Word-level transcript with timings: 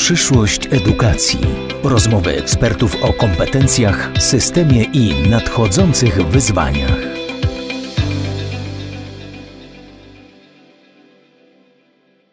Przyszłość 0.00 0.66
edukacji. 0.66 1.40
Rozmowy 1.82 2.30
ekspertów 2.30 2.96
o 3.02 3.12
kompetencjach, 3.12 4.10
systemie 4.18 4.84
i 4.84 5.28
nadchodzących 5.28 6.26
wyzwaniach. 6.26 6.98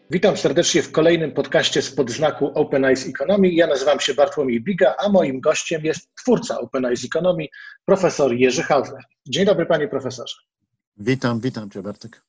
Witam 0.10 0.38
serdecznie 0.38 0.82
w 0.82 0.92
kolejnym 0.92 1.32
podcaście 1.32 1.82
z 1.82 1.96
podznaku 1.96 2.52
Open 2.56 2.86
Eyes 2.86 3.08
Economy. 3.08 3.50
Ja 3.50 3.68
nazywam 3.68 4.00
się 4.00 4.14
Bartłomiej 4.14 4.62
Biga, 4.62 4.96
a 5.00 5.10
moim 5.10 5.40
gościem 5.42 5.82
jest 5.86 6.10
twórca 6.16 6.60
Open 6.60 6.86
Eyes 6.86 7.06
Economy, 7.06 7.48
profesor 7.86 8.34
Jerzy 8.34 8.64
Hauser. 8.64 9.04
Dzień 9.26 9.46
dobry, 9.46 9.66
panie 9.66 9.88
profesorze. 9.88 10.36
Witam, 10.98 11.40
witam 11.40 11.70
cię, 11.70 11.82
Bartek. 11.82 12.28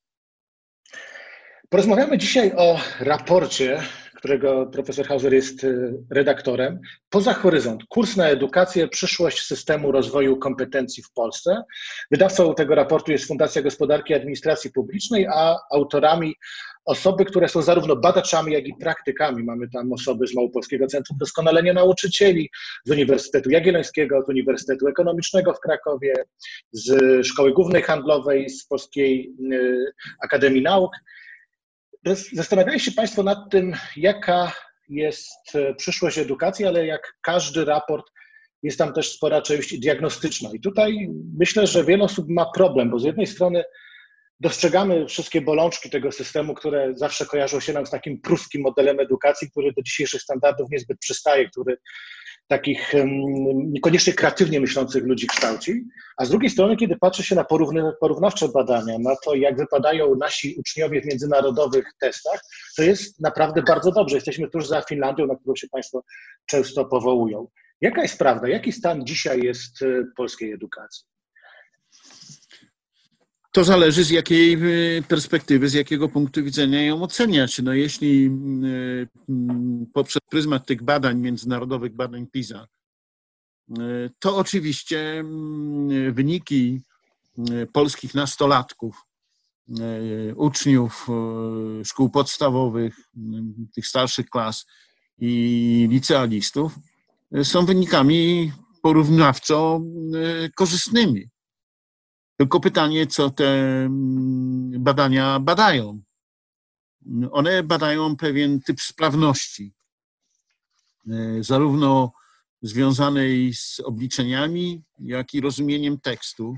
Porozmawiamy 1.69 2.19
dzisiaj 2.19 2.53
o 2.57 2.81
raporcie 3.01 3.83
którego 4.19 4.67
profesor 4.67 5.07
Hauser 5.07 5.35
jest 5.35 5.65
y, 5.65 5.95
redaktorem. 6.11 6.81
Poza 7.11 7.35
horyzont, 7.35 7.85
kurs 7.89 8.17
na 8.17 8.29
edukację, 8.29 8.89
przyszłość 8.89 9.43
systemu 9.43 9.93
rozwoju 9.93 10.37
kompetencji 10.37 11.03
w 11.03 11.13
Polsce. 11.13 11.63
Wydawcą 12.11 12.55
tego 12.55 12.75
raportu 12.75 13.13
jest 13.13 13.27
Fundacja 13.27 13.63
Gospodarki 13.63 14.13
i 14.13 14.17
Administracji 14.17 14.73
Publicznej, 14.73 15.27
a 15.27 15.57
autorami 15.73 16.35
osoby, 16.85 17.25
które 17.25 17.49
są 17.49 17.63
zarówno 17.63 17.97
badaczami, 17.97 18.53
jak 18.53 18.67
i 18.67 18.75
praktykami. 18.81 19.45
Mamy 19.45 19.69
tam 19.71 19.93
osoby 19.93 20.27
z 20.27 20.35
Małopolskiego 20.35 20.87
Centrum 20.87 21.19
Doskonalenia 21.19 21.73
Nauczycieli, 21.73 22.51
z 22.85 22.91
Uniwersytetu 22.91 23.51
Jagiellońskiego, 23.51 24.23
z 24.27 24.29
Uniwersytetu 24.29 24.89
Ekonomicznego 24.89 25.55
w 25.55 25.61
Krakowie, 25.61 26.15
z 26.73 27.27
Szkoły 27.27 27.53
Głównej 27.53 27.83
Handlowej, 27.83 28.51
z 28.51 28.67
Polskiej 28.67 29.35
y, 29.53 29.93
Akademii 30.23 30.63
Nauk. 30.63 30.93
Zastanawiali 32.33 32.81
się 32.81 32.93
Państwo 32.93 33.23
nad 33.23 33.39
tym, 33.51 33.77
jaka 33.97 34.53
jest 34.89 35.55
e, 35.55 35.75
przyszłość 35.75 36.19
edukacji, 36.19 36.67
ale 36.67 36.87
jak 36.87 37.17
każdy 37.23 37.65
raport, 37.65 38.07
jest 38.63 38.79
tam 38.79 38.93
też 38.93 39.13
spora 39.13 39.43
część 39.43 39.79
diagnostyczna. 39.79 40.51
I 40.55 40.61
tutaj 40.61 41.09
myślę, 41.39 41.67
że 41.67 41.85
wiele 41.85 42.05
osób 42.05 42.29
ma 42.29 42.51
problem, 42.55 42.91
bo 42.91 42.99
z 42.99 43.05
jednej 43.05 43.27
strony 43.27 43.65
dostrzegamy 44.41 45.07
wszystkie 45.07 45.41
bolączki 45.41 45.91
tego 45.91 46.13
systemu, 46.13 46.55
które 46.55 46.93
zawsze 46.97 47.27
kojarzą 47.27 47.61
się 47.61 47.73
nam 47.73 47.87
z 47.87 47.91
takim 47.91 48.21
pruskim 48.21 48.63
modelem 48.63 49.01
edukacji, 49.01 49.51
który 49.51 49.73
do 49.73 49.83
dzisiejszych 49.83 50.23
standardów 50.23 50.71
niezbyt 50.71 50.99
przystaje, 50.99 51.51
który 51.51 51.77
takich 52.49 52.93
niekoniecznie 53.55 54.13
kreatywnie 54.13 54.61
myślących 54.61 55.05
ludzi 55.05 55.27
kształci, 55.27 55.85
a 56.17 56.25
z 56.25 56.31
drugiej 56.31 56.51
strony, 56.51 56.77
kiedy 56.77 56.97
patrzy 56.97 57.23
się 57.23 57.35
na 57.35 57.45
porównawcze 58.01 58.49
badania, 58.49 58.99
na 58.99 59.17
to, 59.25 59.35
jak 59.35 59.57
wypadają 59.57 60.15
nasi 60.15 60.57
uczniowie 60.59 61.01
w 61.01 61.07
międzynarodowych 61.07 61.93
testach, 62.01 62.41
to 62.77 62.83
jest 62.83 63.21
naprawdę 63.21 63.63
bardzo 63.63 63.93
dobrze. 63.93 64.17
Jesteśmy 64.17 64.49
tuż 64.49 64.67
za 64.67 64.81
Finlandią, 64.81 65.27
na 65.27 65.37
którą 65.37 65.57
się 65.57 65.69
Państwo 65.69 66.05
często 66.47 66.85
powołują. 66.85 67.49
Jaka 67.81 68.03
jest 68.03 68.19
prawda? 68.19 68.49
Jaki 68.49 68.73
stan 68.73 69.07
dzisiaj 69.07 69.41
jest 69.41 69.83
e, 69.83 69.87
polskiej 70.17 70.53
edukacji? 70.53 71.07
To 73.59 73.65
zależy 73.65 74.05
z 74.05 74.11
jakiej 74.11 74.55
y, 74.99 75.03
perspektywy, 75.09 75.69
z 75.69 75.73
jakiego 75.73 76.09
punktu 76.09 76.45
widzenia 76.45 76.83
ją 76.83 77.03
oceniać. 77.03 77.59
No 77.59 77.73
jeśli 77.75 78.27
y, 78.27 79.09
mm, 79.29 79.87
poprzez 79.95 80.23
pryzmat 80.31 80.67
tych 80.67 80.83
badań, 80.83 81.19
międzynarodowych 81.19 81.95
badań 81.95 82.27
PISA, 82.27 82.67
y, 83.71 84.11
to 84.19 84.37
oczywiście 84.37 85.19
mm, 85.19 86.15
wyniki 86.15 86.81
polskich 87.73 88.15
nastolatków, 88.15 89.05
uczniów 90.37 91.07
szkół 91.85 92.11
podstawowych, 92.11 92.97
tych 93.75 93.87
starszych 93.87 94.31
klas 94.31 94.67
i 95.19 95.89
licealistów 95.91 96.73
są 97.43 97.67
wynikami 97.67 98.53
porównawczo 98.83 99.81
korzystnymi. 100.55 101.29
Tylko 102.39 102.61
pytanie, 102.61 103.07
co 103.07 103.31
te 103.31 103.49
mm, 103.85 104.83
badania 104.83 105.41
badają. 105.41 106.01
One 107.31 107.63
badają 107.63 108.17
pewien 108.17 108.61
typ 108.61 108.81
sprawności, 108.81 109.73
e, 111.11 111.43
zarówno 111.43 112.13
związanej 112.63 113.55
z 113.55 113.81
obliczeniami, 113.81 114.83
jak 114.99 115.35
i 115.35 115.41
rozumieniem 115.41 116.01
tekstu. 116.01 116.57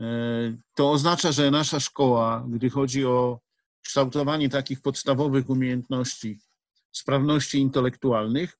E, 0.00 0.04
to 0.74 0.90
oznacza, 0.90 1.32
że 1.32 1.50
nasza 1.50 1.80
szkoła, 1.80 2.46
gdy 2.48 2.70
chodzi 2.70 3.04
o 3.04 3.40
kształtowanie 3.82 4.48
takich 4.48 4.80
podstawowych 4.80 5.50
umiejętności, 5.50 6.38
sprawności 6.92 7.58
intelektualnych, 7.58 8.58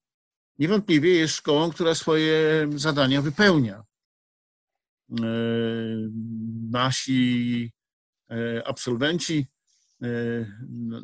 niewątpliwie 0.59 1.15
jest 1.15 1.35
szkołą, 1.35 1.71
która 1.71 1.95
swoje 1.95 2.69
zadania 2.75 3.23
wypełnia. 3.23 3.85
E, 5.11 5.25
nasi 6.71 7.73
e, 8.31 8.63
absolwenci, 8.67 9.47
e, 10.03 10.09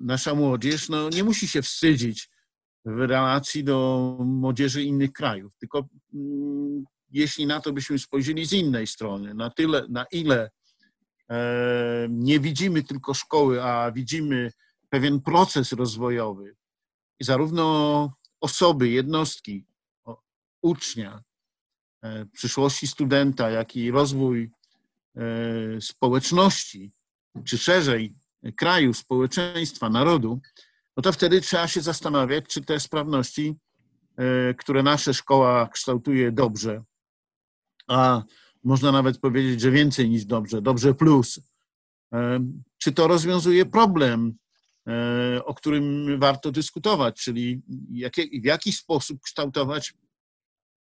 nasza 0.03 0.35
młodzież 0.35 0.89
no, 0.89 1.09
nie 1.09 1.25
musi 1.25 1.49
się 1.49 1.63
wstydzić 1.63 2.31
w 2.85 2.99
relacji 2.99 3.65
do 3.65 4.17
młodzieży 4.21 4.83
innych 4.83 5.13
krajów, 5.13 5.53
tylko 5.59 5.89
mm, 6.15 6.85
jeśli 7.11 7.47
na 7.47 7.61
to 7.61 7.73
byśmy 7.73 7.99
spojrzeli 7.99 8.47
z 8.47 8.53
innej 8.53 8.87
strony, 8.87 9.35
na 9.35 9.51
tyle, 9.51 9.87
na 9.89 10.07
ile 10.13 10.51
nie 12.09 12.41
widzimy 12.41 12.83
tylko 12.83 13.15
szkoły, 13.15 13.63
a 13.63 13.93
widzimy 13.93 14.53
pewien 14.89 15.21
proces 15.21 15.73
rozwojowy, 15.73 16.57
zarówno 17.21 18.17
osoby, 18.41 18.89
jednostki, 18.89 19.67
ucznia, 20.63 21.23
przyszłości 22.33 22.87
studenta, 22.87 23.51
jak 23.51 23.77
i 23.77 23.91
rozwój 23.91 24.51
e, 25.17 25.81
społeczności, 25.81 26.93
czy 27.45 27.59
szerzej 27.59 28.15
kraju, 28.57 28.95
społeczeństwa, 28.95 29.91
narodu, 29.91 30.41
no 30.97 31.03
to 31.03 31.13
wtedy 31.13 31.41
trzeba 31.41 31.69
się 31.69 31.81
zastanawiać, 31.81 32.45
czy 32.49 32.61
te 32.61 32.81
sprawności, 32.81 33.57
e, 34.17 34.55
które 34.55 34.83
nasza 34.83 35.13
szkoła 35.13 35.69
kształtuje 35.69 36.33
dobrze, 36.33 36.83
a 37.89 38.23
można 38.65 38.93
nawet 38.93 39.19
powiedzieć, 39.19 39.61
że 39.61 39.71
więcej 39.71 40.11
niż 40.11 40.25
dobrze, 40.25 40.63
dobrze 40.63 40.95
plus, 40.95 41.41
czy 42.79 42.93
to 42.93 43.09
rozwiązuje 43.09 43.67
problem, 43.67 44.35
o 45.45 45.55
którym 45.55 46.07
warto 46.21 46.53
dyskutować, 46.53 47.21
czyli 47.21 47.63
w 48.43 48.45
jaki 48.45 48.73
sposób 48.73 49.21
kształtować 49.21 49.95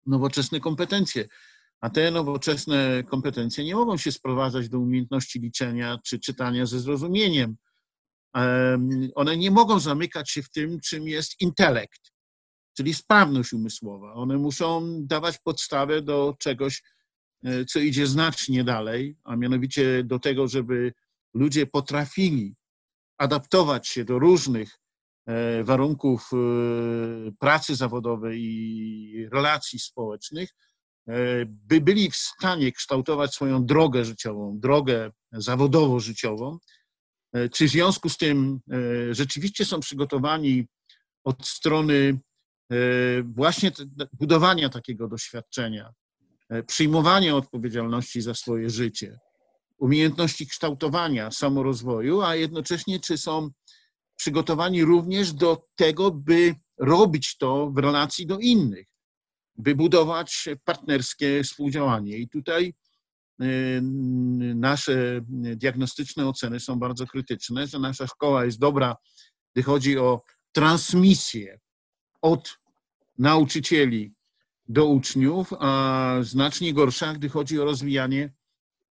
nowoczesne 0.07 0.61
kompetencje. 0.61 1.29
A 1.81 1.91
te 1.91 2.11
nowoczesne 2.11 3.03
kompetencje 3.03 3.65
nie 3.65 3.75
mogą 3.75 3.97
się 3.97 4.13
sprowadzać 4.13 4.69
do 4.69 4.79
umiejętności 4.79 5.41
liczenia 5.41 5.99
czy 6.05 6.19
czytania 6.19 6.67
ze 6.67 6.81
zrozumieniem. 6.81 7.57
One 9.15 9.37
nie 9.37 9.51
mogą 9.51 9.81
zamykać 9.81 10.31
się 10.31 10.43
w 10.43 10.51
tym, 10.51 10.81
czym 10.81 11.09
jest 11.09 11.41
intelekt, 11.41 12.13
czyli 12.77 12.95
sprawność 12.95 13.53
umysłowa. 13.53 14.15
One 14.15 14.39
muszą 14.39 14.99
dawać 15.07 15.39
podstawę 15.39 16.03
do 16.03 16.35
czegoś, 16.39 16.83
e, 17.45 17.65
co 17.65 17.79
idzie 17.79 18.07
znacznie 18.07 18.65
dalej, 18.65 19.17
a 19.25 19.37
mianowicie 19.37 20.05
do 20.05 20.19
tego, 20.19 20.49
żeby 20.49 20.93
ludzie 21.35 21.67
potrafili 21.67 22.55
adaptować 23.19 23.89
się 23.89 24.05
do 24.05 24.19
różnych 24.19 24.79
warunków 25.65 26.31
e, 26.33 26.37
pracy 27.39 27.77
zawodowej 27.77 28.41
i 28.43 29.29
relacji 29.33 29.79
społecznych, 29.79 30.51
e, 31.09 31.15
by 31.47 31.81
byli 31.81 32.11
w 32.11 32.17
stanie 32.17 32.73
kształtować 32.73 33.35
swoją 33.35 33.67
drogę 33.67 34.05
życiową, 34.05 34.59
drogę 34.61 35.11
zawodowo-życiową, 35.33 36.59
czy 37.53 37.67
w 37.67 37.71
związku 37.71 38.09
z 38.09 38.17
tym 38.17 38.61
rzeczywiście 39.11 39.65
są 39.65 39.81
przygotowani 39.81 40.67
od 41.25 41.47
strony 41.47 42.21
właśnie 43.25 43.71
budowania 44.13 44.69
takiego 44.69 45.09
doświadczenia, 45.09 45.93
przyjmowania 46.67 47.37
odpowiedzialności 47.37 48.21
za 48.23 48.35
swoje 48.35 48.71
życie, 48.71 49.19
umiejętności 49.79 50.47
kształtowania, 50.47 51.31
samorozwoju, 51.31 52.23
a 52.23 52.37
jednocześnie 52.37 53.01
czy 53.01 53.19
są 53.19 53.51
przygotowani 54.17 54.85
również 54.85 55.33
do 55.33 55.67
tego, 55.77 56.11
by 56.11 56.55
robić 56.79 57.37
to 57.37 57.71
w 57.71 57.79
relacji 57.79 58.27
do 58.27 58.39
innych, 58.39 58.87
by 59.57 59.75
budować 59.75 60.49
partnerskie 60.65 61.43
współdziałanie. 61.43 62.19
I 62.19 62.29
tutaj 62.29 62.75
y, 63.43 63.81
nasze 64.55 65.21
diagnostyczne 65.57 66.29
oceny 66.29 66.61
są 66.61 66.79
bardzo 66.79 67.07
krytyczne, 67.07 67.67
że 67.67 67.79
nasza 67.79 68.07
szkoła 68.07 68.45
jest 68.45 68.59
dobra, 68.59 68.97
gdy 69.55 69.63
chodzi 69.63 69.99
o 69.99 70.23
transmisję 70.53 71.61
od 72.23 72.59
nauczycieli 73.19 74.15
do 74.69 74.87
uczniów, 74.87 75.53
a 75.59 76.15
znacznie 76.23 76.75
gorsza, 76.75 77.15
gdy 77.15 77.29
chodzi 77.29 77.61
o 77.61 77.65
rozwijanie 77.65 78.33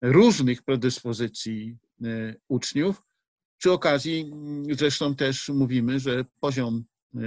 różnych 0.03 0.63
predyspozycji 0.63 1.77
y, 2.05 2.41
uczniów, 2.49 3.03
przy 3.59 3.73
okazji 3.73 4.31
mm, 4.33 4.75
zresztą 4.75 5.15
też 5.15 5.49
mówimy, 5.49 6.01
że 6.01 6.25
poziom 6.41 6.85
e, 7.15 7.21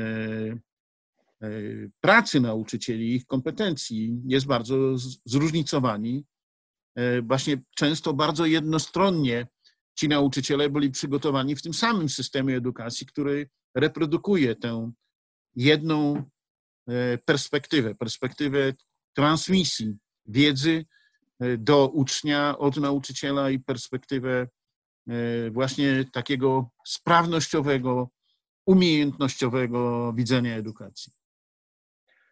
pracy 2.02 2.40
nauczycieli, 2.40 3.16
ich 3.16 3.26
kompetencji 3.26 4.22
jest 4.26 4.46
bardzo 4.46 4.98
zróżnicowani. 5.26 6.26
Właśnie 7.24 7.62
często 7.76 8.14
bardzo 8.14 8.46
jednostronnie 8.46 9.48
ci 9.96 10.08
nauczyciele 10.08 10.70
byli 10.70 10.92
przygotowani 10.92 11.56
w 11.56 11.62
tym 11.62 11.74
samym 11.74 12.10
systemie 12.10 12.56
edukacji, 12.56 13.08
który 13.08 13.50
reprodukuje 13.76 14.56
tę 14.56 14.92
jedną 15.56 16.24
perspektywę, 17.26 17.96
perspektywę 17.96 18.74
transmisji 19.14 19.98
wiedzy 20.26 20.86
e, 21.40 21.58
do 21.58 21.88
ucznia 21.88 22.58
od 22.58 22.78
nauczyciela 22.78 23.50
i 23.50 23.60
perspektywę 23.60 24.32
e, 24.42 24.48
właśnie 25.52 26.06
takiego 26.14 26.70
sprawnościowego, 26.86 28.10
umiejętnościowego 28.66 30.14
widzenia 30.14 30.56
edukacji. 30.56 31.14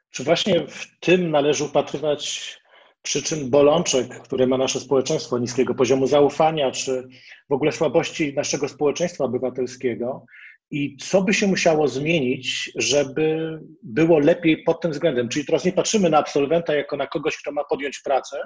Czy 0.09 0.23
właśnie 0.23 0.67
w 0.67 0.99
tym 0.99 1.31
należy 1.31 1.63
upatrywać 1.63 2.57
przyczyn 3.01 3.49
bolączek, 3.49 4.19
które 4.23 4.47
ma 4.47 4.57
nasze 4.57 4.79
społeczeństwo, 4.79 5.37
niskiego 5.37 5.75
poziomu 5.75 6.07
zaufania, 6.07 6.71
czy 6.71 7.07
w 7.49 7.53
ogóle 7.53 7.71
słabości 7.71 8.33
naszego 8.33 8.69
społeczeństwa 8.69 9.23
obywatelskiego? 9.23 10.25
I 10.71 10.97
co 10.97 11.21
by 11.21 11.33
się 11.33 11.47
musiało 11.47 11.87
zmienić, 11.87 12.71
żeby 12.75 13.59
było 13.83 14.19
lepiej 14.19 14.63
pod 14.63 14.81
tym 14.81 14.91
względem? 14.91 15.29
Czyli 15.29 15.45
teraz 15.45 15.65
nie 15.65 15.71
patrzymy 15.73 16.09
na 16.09 16.17
absolwenta 16.17 16.75
jako 16.75 16.97
na 16.97 17.07
kogoś, 17.07 17.37
kto 17.37 17.51
ma 17.51 17.63
podjąć 17.63 17.99
pracę, 17.99 18.37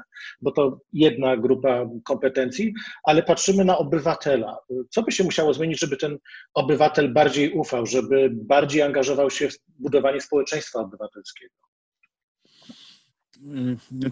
bo 0.41 0.51
to 0.51 0.79
jedna 0.93 1.37
grupa 1.37 1.85
kompetencji, 2.03 2.73
ale 3.03 3.23
patrzymy 3.23 3.65
na 3.65 3.77
obywatela. 3.77 4.57
Co 4.89 5.03
by 5.03 5.11
się 5.11 5.23
musiało 5.23 5.53
zmienić, 5.53 5.79
żeby 5.79 5.97
ten 5.97 6.17
obywatel 6.53 7.13
bardziej 7.13 7.51
ufał, 7.51 7.85
żeby 7.85 8.29
bardziej 8.33 8.81
angażował 8.81 9.29
się 9.29 9.49
w 9.49 9.57
budowanie 9.79 10.21
społeczeństwa 10.21 10.79
obywatelskiego? 10.79 11.55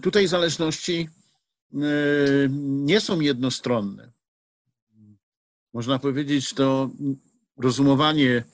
Tutaj 0.02 0.26
zależności 0.26 1.08
e, 1.74 1.78
nie 2.60 3.00
są 3.00 3.20
jednostronne. 3.20 4.12
Można 5.72 5.98
powiedzieć, 5.98 6.54
to 6.54 6.90
rozumowanie, 7.62 8.44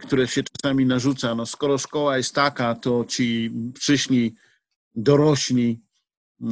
które 0.00 0.28
się 0.28 0.42
czasami 0.42 0.86
narzuca, 0.86 1.34
no 1.34 1.46
skoro 1.46 1.78
szkoła 1.78 2.16
jest 2.16 2.34
taka, 2.34 2.74
to 2.74 3.04
ci 3.04 3.52
przyszli 3.74 4.34
dorośli, 4.94 5.80
e, 6.42 6.46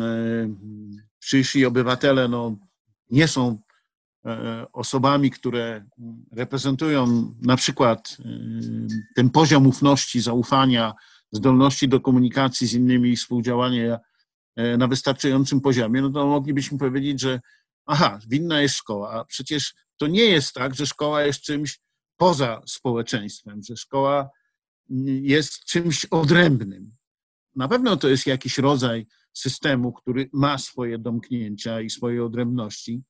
przyszli 1.19 1.67
obywatele, 1.67 2.29
no 2.29 2.57
nie 3.11 3.29
są 3.29 3.59
e, 4.27 4.67
osobami, 4.73 5.31
które 5.31 5.85
reprezentują 6.33 7.35
na 7.43 7.57
przykład 7.57 8.17
e, 8.21 8.25
ten 9.15 9.31
poziom 9.31 9.67
ufności, 9.67 10.21
zaufania, 10.21 10.95
zdolności 11.33 11.89
do 11.89 12.01
komunikacji 12.01 12.67
z 12.67 12.75
innymi 12.75 13.11
i 13.11 13.17
współdziałania 13.17 13.99
na 14.79 14.89
wystarczającym 14.89 15.61
poziomie, 15.61 16.03
no 16.03 16.11
to 16.11 16.27
moglibyśmy 16.27 16.79
powiedzieć, 16.79 17.21
że 17.21 17.41
aha, 17.87 18.19
winna 18.29 18.61
jest 18.61 18.75
szkoła, 18.75 19.13
a 19.13 19.25
przecież 19.25 19.75
to 19.97 20.07
nie 20.07 20.25
jest 20.25 20.55
tak, 20.55 20.75
że 20.75 20.87
szkoła 20.87 21.23
jest 21.23 21.41
czymś 21.41 21.81
poza 22.17 22.63
społeczeństwem, 22.67 23.61
że 23.69 23.77
szkoła 23.77 24.31
jest 25.23 25.65
czymś 25.65 26.05
odrębnym. 26.05 26.97
Na 27.57 27.69
pewno 27.69 27.97
to 27.97 28.09
jest 28.09 28.27
jakiś 28.27 28.59
rodzaj 28.59 29.07
systemu, 29.33 29.93
który 29.93 30.31
ma 30.33 30.59
swoje 30.59 30.99
domknięcia 30.99 31.81
i 31.81 31.91
swoje 31.91 32.25
odrębności. 32.25 33.03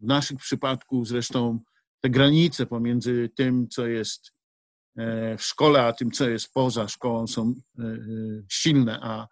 W 0.00 0.06
naszym 0.06 0.36
przypadku 0.36 1.04
zresztą 1.04 1.60
te 2.00 2.10
granice 2.10 2.66
pomiędzy 2.66 3.30
tym, 3.36 3.68
co 3.68 3.86
jest 3.86 4.32
e, 4.96 5.36
w 5.36 5.42
szkole, 5.42 5.86
a 5.86 5.92
tym, 5.92 6.10
co 6.10 6.28
jest 6.28 6.52
poza 6.52 6.88
szkołą, 6.88 7.26
są 7.26 7.54
e, 7.78 7.82
e, 7.82 7.96
silne, 8.48 9.00
a, 9.02 9.28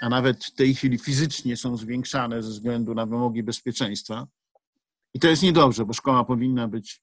a 0.00 0.08
nawet 0.08 0.44
w 0.44 0.54
tej 0.54 0.74
chwili 0.74 0.98
fizycznie 0.98 1.56
są 1.56 1.76
zwiększane 1.76 2.42
ze 2.42 2.50
względu 2.50 2.94
na 2.94 3.06
wymogi 3.06 3.42
bezpieczeństwa. 3.42 4.26
I 5.16 5.18
to 5.18 5.28
jest 5.28 5.42
niedobrze, 5.42 5.84
bo 5.84 5.92
szkoła 5.92 6.24
powinna 6.24 6.68
być 6.68 7.00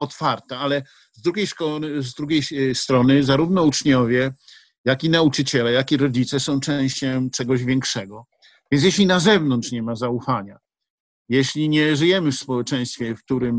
otwarta, 0.00 0.58
ale 0.58 0.82
z 1.12 1.22
drugiej, 1.22 1.46
szkoły, 1.46 2.02
z 2.02 2.14
drugiej 2.14 2.42
e, 2.70 2.74
strony 2.74 3.24
zarówno 3.24 3.62
uczniowie, 3.62 4.32
jak 4.84 5.04
i 5.04 5.10
nauczyciele, 5.10 5.72
jak 5.72 5.92
i 5.92 5.96
rodzice 5.96 6.40
są 6.40 6.60
częścią 6.60 7.30
czegoś 7.30 7.64
większego. 7.64 8.26
Więc 8.70 8.84
jeśli 8.84 9.06
na 9.06 9.20
zewnątrz 9.20 9.72
nie 9.72 9.82
ma 9.82 9.94
zaufania, 9.96 10.58
jeśli 11.28 11.68
nie 11.68 11.96
żyjemy 11.96 12.32
w 12.32 12.38
społeczeństwie, 12.38 13.14
w 13.14 13.24
którym 13.24 13.56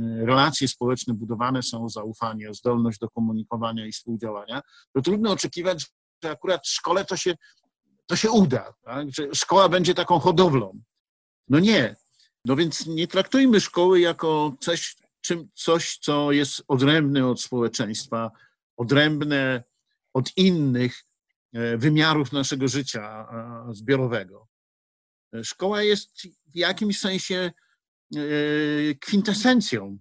mm, 0.00 0.26
relacje 0.26 0.68
społeczne 0.68 1.14
budowane 1.14 1.62
są 1.62 1.84
o 1.84 1.88
zaufanie, 1.88 2.50
o 2.50 2.54
zdolność 2.54 2.98
do 2.98 3.08
komunikowania 3.08 3.86
i 3.86 3.92
współdziałania, 3.92 4.60
to 4.94 5.02
trudno 5.02 5.30
oczekiwać, 5.30 5.86
że 6.22 6.30
akurat 6.30 6.66
w 6.66 6.70
szkole 6.70 7.04
to 7.04 7.16
się, 7.16 7.34
to 8.06 8.16
się 8.16 8.30
uda, 8.30 8.72
tak? 8.82 9.08
że 9.10 9.34
szkoła 9.34 9.68
będzie 9.68 9.94
taką 9.94 10.18
hodowlą. 10.18 10.80
No 11.48 11.58
nie. 11.58 11.96
No 12.44 12.56
więc 12.56 12.86
nie 12.86 13.06
traktujmy 13.06 13.60
szkoły 13.60 14.00
jako 14.00 14.56
coś, 14.60 14.96
czym, 15.20 15.48
coś, 15.54 15.98
co 15.98 16.32
jest 16.32 16.62
odrębne 16.68 17.26
od 17.26 17.40
społeczeństwa, 17.40 18.30
odrębne 18.76 19.64
od 20.14 20.36
innych 20.36 21.04
e, 21.52 21.76
wymiarów 21.76 22.32
naszego 22.32 22.68
życia 22.68 23.26
zbiorowego. 23.72 24.48
E, 25.34 25.44
szkoła 25.44 25.82
jest 25.82 26.22
w 26.22 26.56
jakimś 26.56 26.98
sensie 26.98 27.52
e, 28.16 28.20
kwintesencją 29.00 29.98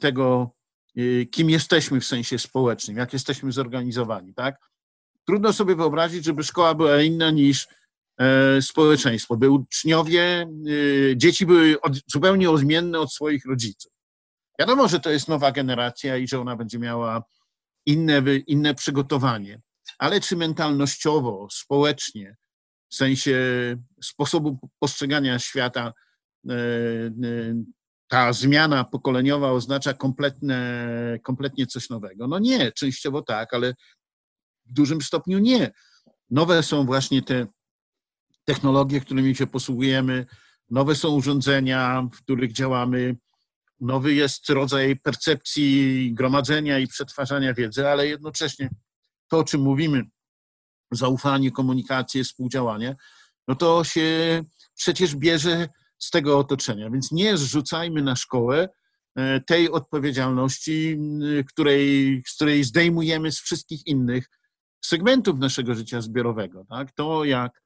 tego, 0.00 0.50
kim 1.30 1.50
jesteśmy 1.50 2.00
w 2.00 2.04
sensie 2.04 2.38
społecznym, 2.38 2.96
jak 2.96 3.12
jesteśmy 3.12 3.52
zorganizowani. 3.52 4.34
Tak? 4.34 4.70
Trudno 5.24 5.52
sobie 5.52 5.76
wyobrazić, 5.76 6.24
żeby 6.24 6.42
szkoła 6.42 6.74
była 6.74 7.02
inna 7.02 7.30
niż 7.30 7.68
społeczeństwo, 8.60 9.36
by 9.36 9.50
uczniowie, 9.50 10.46
dzieci 11.16 11.46
były 11.46 11.76
zupełnie 12.06 12.50
odmienne 12.50 13.00
od 13.00 13.12
swoich 13.12 13.46
rodziców. 13.46 13.92
Wiadomo, 14.58 14.88
że 14.88 15.00
to 15.00 15.10
jest 15.10 15.28
nowa 15.28 15.52
generacja 15.52 16.16
i 16.16 16.28
że 16.28 16.40
ona 16.40 16.56
będzie 16.56 16.78
miała 16.78 17.22
inne, 17.86 18.22
inne 18.46 18.74
przygotowanie, 18.74 19.60
ale 19.98 20.20
czy 20.20 20.36
mentalnościowo, 20.36 21.48
społecznie, 21.50 22.36
w 22.88 22.94
sensie 22.94 23.36
sposobu 24.02 24.58
postrzegania 24.78 25.38
świata, 25.38 25.92
e, 26.48 26.52
e, 26.52 26.54
ta 28.08 28.32
zmiana 28.32 28.84
pokoleniowa 28.84 29.52
oznacza 29.52 29.94
kompletne, 29.94 31.18
kompletnie 31.22 31.66
coś 31.66 31.90
nowego? 31.90 32.28
No 32.28 32.38
nie, 32.38 32.72
częściowo 32.72 33.22
tak, 33.22 33.54
ale 33.54 33.74
w 34.66 34.72
dużym 34.72 35.02
stopniu 35.02 35.38
nie. 35.38 35.70
Nowe 36.30 36.62
są 36.62 36.86
właśnie 36.86 37.22
te 37.22 37.46
technologie, 38.44 39.00
którymi 39.00 39.36
się 39.36 39.46
posługujemy, 39.46 40.26
nowe 40.70 40.94
są 40.94 41.08
urządzenia, 41.08 42.08
w 42.12 42.22
których 42.22 42.52
działamy, 42.52 43.16
nowy 43.80 44.14
jest 44.14 44.50
rodzaj 44.50 44.96
percepcji 44.96 46.10
gromadzenia 46.14 46.78
i 46.78 46.86
przetwarzania 46.86 47.54
wiedzy, 47.54 47.88
ale 47.88 48.06
jednocześnie 48.06 48.70
to, 49.28 49.38
o 49.38 49.44
czym 49.44 49.60
mówimy, 49.60 50.02
zaufanie, 50.90 51.50
komunikację, 51.50 52.24
współdziałanie, 52.24 52.96
no 53.48 53.54
to 53.54 53.84
się 53.84 54.42
przecież 54.74 55.16
bierze 55.16 55.68
z 55.98 56.10
tego 56.10 56.38
otoczenia. 56.38 56.90
Więc 56.90 57.12
nie 57.12 57.36
zrzucajmy 57.36 58.02
na 58.02 58.16
szkołę 58.16 58.68
e, 59.16 59.40
tej 59.40 59.70
odpowiedzialności, 59.70 60.98
której, 61.48 62.22
z 62.26 62.34
której 62.34 62.64
zdejmujemy 62.64 63.32
z 63.32 63.40
wszystkich 63.40 63.86
innych 63.86 64.30
segmentów 64.84 65.38
naszego 65.38 65.74
życia 65.74 66.00
zbiorowego. 66.00 66.64
Tak? 66.68 66.92
To, 66.92 67.24
jak 67.24 67.63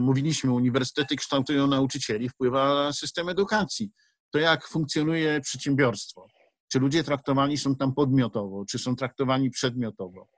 mówiliśmy, 0.00 0.52
uniwersytety 0.52 1.16
kształtują 1.16 1.66
nauczycieli, 1.66 2.28
wpływa 2.28 2.84
na 2.84 2.92
system 2.92 3.28
edukacji 3.28 3.90
to 4.30 4.38
jak 4.38 4.68
funkcjonuje 4.68 5.40
przedsiębiorstwo. 5.40 6.26
Czy 6.72 6.78
ludzie 6.78 7.04
traktowani 7.04 7.58
są 7.58 7.76
tam 7.76 7.94
podmiotowo, 7.94 8.64
czy 8.70 8.78
są 8.78 8.96
traktowani 8.96 9.50
przedmiotowo, 9.50 10.28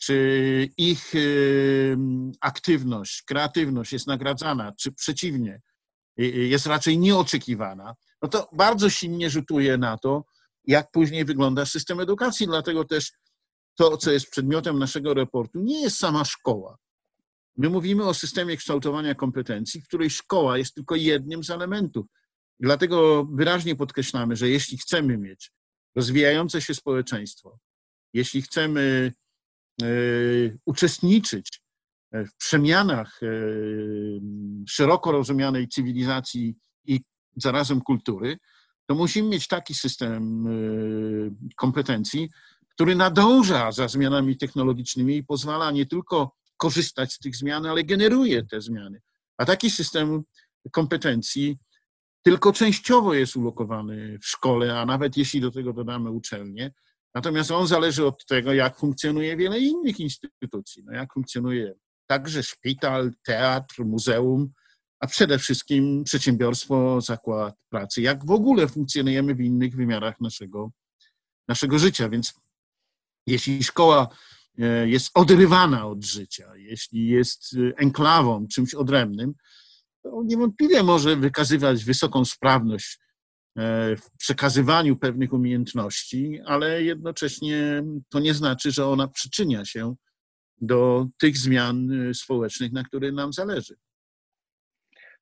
czy 0.00 0.68
ich 0.78 1.12
aktywność, 2.40 3.22
kreatywność 3.22 3.92
jest 3.92 4.06
nagradzana, 4.06 4.72
czy 4.80 4.92
przeciwnie, 4.92 5.60
jest 6.16 6.66
raczej 6.66 6.98
nieoczekiwana, 6.98 7.94
no 8.22 8.28
to 8.28 8.48
bardzo 8.52 8.90
silnie 8.90 9.30
rzutuje 9.30 9.78
na 9.78 9.98
to, 9.98 10.24
jak 10.64 10.90
później 10.90 11.24
wygląda 11.24 11.66
system 11.66 12.00
edukacji. 12.00 12.46
Dlatego 12.46 12.84
też 12.84 13.12
to, 13.74 13.96
co 13.96 14.12
jest 14.12 14.30
przedmiotem 14.30 14.78
naszego 14.78 15.14
raportu, 15.14 15.60
nie 15.60 15.82
jest 15.82 15.96
sama 15.96 16.24
szkoła. 16.24 16.78
My 17.56 17.70
mówimy 17.70 18.04
o 18.04 18.14
systemie 18.14 18.56
kształtowania 18.56 19.14
kompetencji, 19.14 19.80
w 19.80 19.86
której 19.86 20.10
szkoła 20.10 20.58
jest 20.58 20.74
tylko 20.74 20.96
jednym 20.96 21.44
z 21.44 21.50
elementów. 21.50 22.06
Dlatego 22.60 23.24
wyraźnie 23.24 23.76
podkreślamy, 23.76 24.36
że 24.36 24.48
jeśli 24.48 24.78
chcemy 24.78 25.18
mieć 25.18 25.52
rozwijające 25.96 26.60
się 26.60 26.74
społeczeństwo, 26.74 27.58
jeśli 28.14 28.42
chcemy 28.42 29.12
e, 29.82 29.86
uczestniczyć 30.64 31.62
w 32.12 32.36
przemianach 32.36 33.20
e, 33.22 33.26
szeroko 34.68 35.12
rozumianej 35.12 35.68
cywilizacji 35.68 36.54
i 36.84 37.00
zarazem 37.36 37.80
kultury, 37.80 38.38
to 38.86 38.94
musimy 38.94 39.28
mieć 39.28 39.48
taki 39.48 39.74
system 39.74 40.46
e, 40.46 40.50
kompetencji, 41.56 42.28
który 42.68 42.96
nadąża 42.96 43.72
za 43.72 43.88
zmianami 43.88 44.36
technologicznymi 44.36 45.16
i 45.16 45.24
pozwala 45.24 45.70
nie 45.70 45.86
tylko 45.86 46.36
korzystać 46.62 47.12
z 47.12 47.18
tych 47.18 47.36
zmian, 47.36 47.66
ale 47.66 47.84
generuje 47.84 48.46
te 48.46 48.60
zmiany. 48.60 49.00
A 49.38 49.44
taki 49.44 49.70
system 49.70 50.22
kompetencji 50.72 51.58
tylko 52.22 52.52
częściowo 52.52 53.14
jest 53.14 53.36
ulokowany 53.36 54.18
w 54.18 54.26
szkole, 54.26 54.80
a 54.80 54.86
nawet 54.86 55.16
jeśli 55.16 55.40
do 55.40 55.50
tego 55.50 55.72
dodamy 55.72 56.10
uczelnię, 56.10 56.72
natomiast 57.14 57.50
on 57.50 57.66
zależy 57.66 58.06
od 58.06 58.26
tego, 58.26 58.52
jak 58.52 58.78
funkcjonuje 58.78 59.36
wiele 59.36 59.58
innych 59.60 60.00
instytucji, 60.00 60.82
no 60.84 60.92
jak 60.92 61.12
funkcjonuje 61.12 61.74
także 62.06 62.42
szpital, 62.42 63.10
teatr, 63.24 63.84
muzeum, 63.84 64.52
a 65.00 65.06
przede 65.06 65.38
wszystkim 65.38 66.04
przedsiębiorstwo, 66.04 67.00
zakład 67.00 67.54
pracy, 67.68 68.02
jak 68.02 68.26
w 68.26 68.30
ogóle 68.30 68.68
funkcjonujemy 68.68 69.34
w 69.34 69.40
innych 69.40 69.76
wymiarach 69.76 70.20
naszego, 70.20 70.70
naszego 71.48 71.78
życia. 71.78 72.08
Więc 72.08 72.34
jeśli 73.26 73.64
szkoła 73.64 74.08
jest 74.84 75.10
odrywana 75.14 75.86
od 75.86 76.04
życia, 76.04 76.52
jeśli 76.56 77.08
jest 77.08 77.54
e, 77.54 77.78
enklawą, 77.78 78.46
czymś 78.48 78.74
odrębnym, 78.74 79.34
to 80.02 80.22
niewątpliwie 80.24 80.82
może 80.82 81.16
wykazywać 81.16 81.84
wysoką 81.84 82.24
sprawność 82.24 82.98
e, 83.56 83.96
w 83.96 84.16
przekazywaniu 84.18 84.96
pewnych 84.96 85.32
umiejętności, 85.32 86.40
ale 86.46 86.82
jednocześnie 86.82 87.82
to 88.08 88.20
nie 88.20 88.34
znaczy, 88.34 88.70
że 88.70 88.86
ona 88.86 89.08
przyczynia 89.08 89.64
się 89.64 89.94
do 90.60 91.06
tych 91.18 91.38
zmian 91.38 91.88
społecznych, 92.14 92.72
na 92.72 92.84
które 92.84 93.12
nam 93.12 93.32
zależy. 93.32 93.74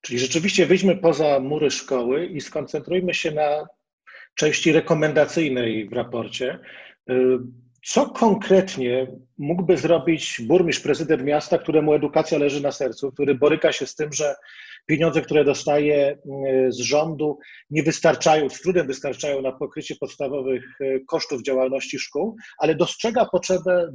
Czyli 0.01 0.19
rzeczywiście 0.19 0.67
wyjdźmy 0.67 0.97
poza 0.97 1.41
mury 1.41 1.71
szkoły 1.71 2.27
i 2.27 2.41
skoncentrujmy 2.41 3.15
się 3.15 3.31
na 3.31 3.67
części 4.35 4.73
rekomendacyjnej 4.73 5.89
w 5.89 5.93
raporcie. 5.93 6.59
Co 7.85 8.11
konkretnie 8.11 9.07
mógłby 9.39 9.77
zrobić 9.77 10.41
burmistrz, 10.41 10.83
prezydent 10.83 11.23
miasta, 11.23 11.59
któremu 11.59 11.95
edukacja 11.95 12.39
leży 12.39 12.61
na 12.61 12.73
sercu, 12.73 13.13
który 13.13 13.35
boryka 13.35 13.73
się 13.73 13.87
z 13.87 13.95
tym, 13.95 14.13
że 14.13 14.35
pieniądze, 14.87 15.23
które 15.23 15.45
dostaje 15.45 16.19
y, 16.69 16.73
z 16.73 16.79
rządu, 16.79 17.39
nie 17.71 17.83
wystarczają, 17.83 18.49
z 18.49 18.61
trudem 18.61 18.87
wystarczają 18.87 19.43
na 19.43 19.53
pokrycie 19.53 19.97
podstawowych 19.97 20.81
y, 20.81 21.05
kosztów 21.09 21.43
działalności 21.43 21.99
szkół, 21.99 22.37
ale 22.59 22.75
dostrzega 22.75 23.27
potrzebę 23.33 23.93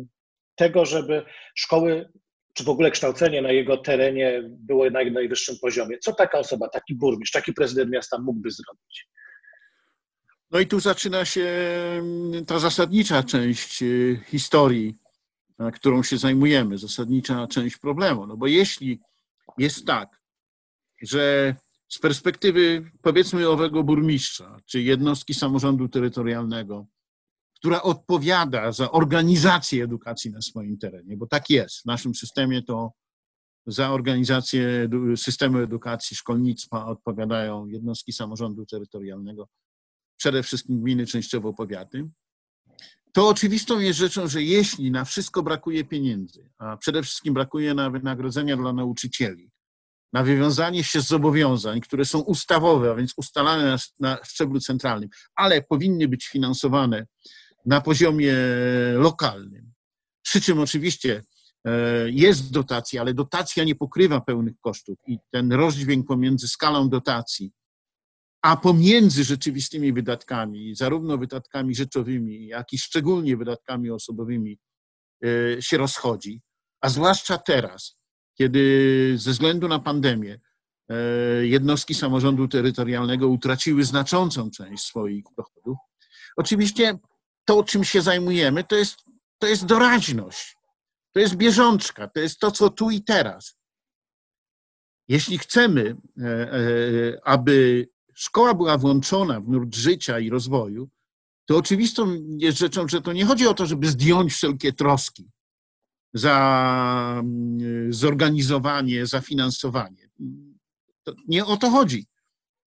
tego, 0.56 0.86
żeby 0.86 1.24
szkoły 1.56 2.10
czy 2.54 2.64
w 2.64 2.70
ogóle 2.70 2.92
kształcenie 2.92 3.42
na 3.42 3.52
jego 3.52 3.78
terenie 3.78 4.44
było 4.50 4.90
na 4.90 5.04
najwyższym 5.04 5.56
poziomie. 5.62 5.98
Co 6.00 6.14
taka 6.14 6.40
osoba, 6.40 6.70
taki 6.70 6.96
burmistrz, 6.96 7.32
taki 7.32 7.54
prezydent 7.54 7.92
miasta 7.92 8.18
mógłby 8.18 8.52
zrobić? 8.52 9.08
No 10.52 10.60
i 10.60 10.68
tu 10.68 10.80
zaczyna 10.80 11.26
się 11.26 11.48
mm, 12.00 12.46
ta 12.46 12.60
zasadnicza 12.60 13.24
część 13.24 13.84
y, 13.84 14.24
historii, 14.28 14.98
którą 15.74 16.04
się 16.04 16.18
zajmujemy, 16.18 16.78
zasadnicza 16.78 17.48
część 17.48 17.78
problemu. 17.78 18.28
No 18.28 18.38
bo 18.38 18.48
jeśli 18.48 19.00
jest 19.58 19.86
tak, 19.86 20.22
że 21.02 21.56
z 21.90 22.00
perspektywy 22.00 22.92
powiedzmy 23.02 23.50
owego 23.50 23.84
burmistrza, 23.84 24.58
czy 24.66 24.82
jednostki 24.82 25.34
samorządu 25.34 25.90
terytorialnego, 25.90 26.86
która 27.56 27.82
odpowiada 27.82 28.72
za 28.72 28.92
organizację 28.92 29.84
edukacji 29.84 30.32
na 30.32 30.42
swoim 30.42 30.78
terenie, 30.78 31.18
bo 31.18 31.28
tak 31.28 31.50
jest. 31.50 31.82
W 31.82 31.86
naszym 31.86 32.16
systemie 32.16 32.64
to 32.64 32.92
za 33.68 33.92
organizację 33.92 34.90
systemu 35.16 35.58
edukacji, 35.58 36.18
szkolnictwa 36.18 36.86
odpowiadają 36.86 37.66
jednostki 37.66 38.14
samorządu 38.14 38.66
terytorialnego, 38.66 39.48
przede 40.18 40.44
wszystkim 40.44 40.82
gminy, 40.82 41.06
częściowo 41.06 41.54
powiaty. 41.54 42.10
To 43.16 43.28
oczywistą 43.28 43.80
jest 43.80 44.00
rzeczą, 44.00 44.28
że 44.28 44.44
jeśli 44.44 44.92
na 44.92 45.06
wszystko 45.06 45.44
brakuje 45.44 45.84
pieniędzy, 45.84 46.50
a 46.58 46.78
przede 46.78 47.04
wszystkim 47.04 47.34
brakuje 47.34 47.74
na 47.74 47.90
wynagrodzenia 47.90 48.58
dla 48.58 48.74
nauczycieli, 48.74 49.52
na 50.14 50.24
wywiązanie 50.24 50.84
się 50.84 51.02
z 51.02 51.08
zobowiązań, 51.08 51.82
które 51.82 52.06
są 52.06 52.20
ustawowe, 52.20 52.92
a 52.92 52.96
więc 52.96 53.14
ustalane 53.18 53.66
na, 53.66 53.78
na 54.00 54.24
szczeblu 54.24 54.60
centralnym, 54.60 55.10
ale 55.36 55.62
powinny 55.62 56.08
być 56.08 56.28
finansowane 56.28 57.08
na 57.66 57.82
poziomie 57.82 58.34
lokalnym. 58.94 59.72
Przy 60.22 60.42
czym 60.42 60.60
oczywiście 60.60 61.24
e, 61.66 61.72
jest 62.10 62.52
dotacja, 62.52 63.02
ale 63.02 63.14
dotacja 63.14 63.64
nie 63.64 63.76
pokrywa 63.76 64.22
pełnych 64.22 64.60
kosztów 64.62 64.98
i 65.08 65.18
ten 65.32 65.54
rozdźwięk 65.54 66.08
pomiędzy 66.08 66.48
skalą 66.48 66.90
dotacji, 66.90 67.52
a 68.46 68.58
pomiędzy 68.58 69.24
rzeczywistymi 69.24 69.94
wydatkami, 69.94 70.76
zarówno 70.76 71.18
wydatkami 71.18 71.76
rzeczowymi, 71.76 72.48
jak 72.48 72.74
i 72.74 72.78
szczególnie 72.78 73.38
wydatkami 73.38 73.92
osobowymi 73.92 74.60
e, 75.26 75.62
się 75.62 75.78
rozchodzi. 75.78 76.42
A 76.82 76.90
zwłaszcza 76.90 77.38
teraz, 77.38 77.98
kiedy 78.38 79.14
ze 79.18 79.32
względu 79.32 79.68
na 79.68 79.80
pandemię 79.80 80.40
e, 80.90 80.96
jednostki 81.46 81.94
samorządu 81.94 82.48
terytorialnego 82.48 83.28
utraciły 83.28 83.84
znaczącą 83.84 84.52
część 84.52 84.84
swoich 84.84 85.24
dochodów. 85.38 85.78
Oczywiście 86.38 86.98
to, 87.46 87.64
czym 87.64 87.84
się 87.84 88.02
zajmujemy, 88.02 88.64
to 88.64 88.76
jest, 88.76 88.98
to 89.40 89.48
jest 89.48 89.66
doraźność, 89.66 90.58
to 91.14 91.20
jest 91.20 91.36
bieżączka, 91.36 92.08
to 92.08 92.20
jest 92.20 92.40
to, 92.40 92.52
co 92.52 92.70
tu 92.70 92.92
i 92.92 93.04
teraz. 93.04 93.58
Jeśli 95.08 95.38
chcemy, 95.38 95.96
e, 96.22 97.20
aby 97.24 97.88
szkoła 98.16 98.54
była 98.54 98.78
włączona 98.78 99.42
w 99.42 99.48
nurt 99.48 99.76
życia 99.76 100.20
i 100.20 100.30
rozwoju, 100.30 100.90
to 101.46 101.58
oczywistą 101.58 102.18
jest 102.38 102.58
rzeczą, 102.58 102.88
że 102.88 103.02
to 103.02 103.14
nie 103.14 103.26
chodzi 103.26 103.48
o 103.48 103.54
to, 103.54 103.66
żeby 103.66 103.88
zdjąć 103.88 104.34
wszelkie 104.34 104.74
troski 104.74 105.30
za 106.14 107.16
mm, 107.20 107.94
zorganizowanie, 107.94 109.06
za 109.06 109.22
finansowanie. 109.22 110.10
To 111.04 111.14
nie 111.28 111.46
o 111.46 111.58
to 111.58 111.70
chodzi. 111.70 112.06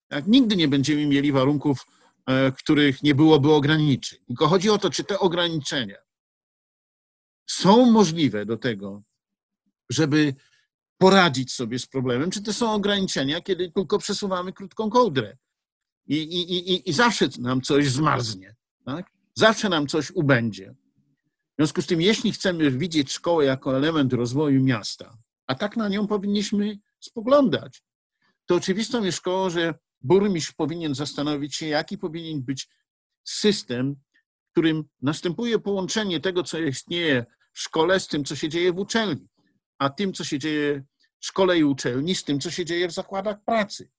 Tak? 0.08 0.26
Nigdy 0.26 0.56
nie 0.56 0.68
będziemy 0.68 1.06
mieli 1.06 1.32
warunków 1.32 1.86
E, 2.26 2.52
których 2.52 3.02
nie 3.02 3.14
byłoby 3.14 3.52
ograniczeń. 3.52 4.18
Tylko 4.26 4.48
chodzi 4.48 4.70
o 4.70 4.78
to, 4.78 4.90
czy 4.90 5.04
te 5.04 5.18
ograniczenia 5.18 5.96
są 7.46 7.90
możliwe 7.90 8.46
do 8.46 8.56
tego, 8.56 9.02
żeby 9.90 10.34
poradzić 11.02 11.52
sobie 11.52 11.78
z 11.78 11.86
problemem, 11.86 12.30
czy 12.30 12.42
to 12.42 12.52
są 12.52 12.72
ograniczenia, 12.72 13.40
kiedy 13.40 13.70
tylko 13.70 13.98
przesuwamy 13.98 14.52
krótką 14.52 14.90
kołdrę 14.90 15.36
i, 16.06 16.16
i, 16.16 16.72
i, 16.72 16.90
i 16.90 16.92
zawsze 16.92 17.28
nam 17.38 17.60
coś 17.60 17.88
zmarznie, 17.88 18.54
tak? 18.84 19.10
zawsze 19.34 19.68
nam 19.68 19.86
coś 19.86 20.10
ubędzie. 20.10 20.74
W 21.52 21.56
związku 21.58 21.82
z 21.82 21.86
tym, 21.86 22.00
jeśli 22.00 22.32
chcemy 22.32 22.70
widzieć 22.70 23.12
szkołę 23.12 23.44
jako 23.44 23.76
element 23.76 24.12
rozwoju 24.12 24.62
miasta, 24.62 25.18
a 25.46 25.54
tak 25.54 25.76
na 25.76 25.88
nią 25.88 26.06
powinniśmy 26.06 26.78
spoglądać, 27.00 27.82
to 28.46 28.54
oczywistą 28.54 29.04
jest 29.04 29.18
szkołą, 29.18 29.50
że 29.50 29.74
burmistrz 30.00 30.52
powinien 30.52 30.94
zastanowić 30.94 31.56
się, 31.56 31.66
jaki 31.66 31.98
powinien 31.98 32.42
być 32.42 32.68
system, 33.24 33.96
w 34.48 34.50
którym 34.52 34.84
następuje 35.02 35.58
połączenie 35.58 36.20
tego, 36.20 36.42
co 36.42 36.58
istnieje 36.58 37.26
w 37.52 37.60
szkole, 37.60 38.00
z 38.00 38.08
tym, 38.08 38.24
co 38.24 38.36
się 38.36 38.48
dzieje 38.48 38.72
w 38.72 38.78
uczelni, 38.78 39.28
a 39.78 39.90
tym, 39.90 40.12
co 40.12 40.24
się 40.24 40.38
dzieje 40.38 40.84
szkole 41.24 41.58
i 41.58 41.64
uczelni, 41.64 42.14
z 42.14 42.24
tym, 42.24 42.40
co 42.40 42.50
się 42.50 42.64
dzieje 42.64 42.88
w 42.88 42.92
zakładach 42.92 43.44
pracy, 43.44 43.90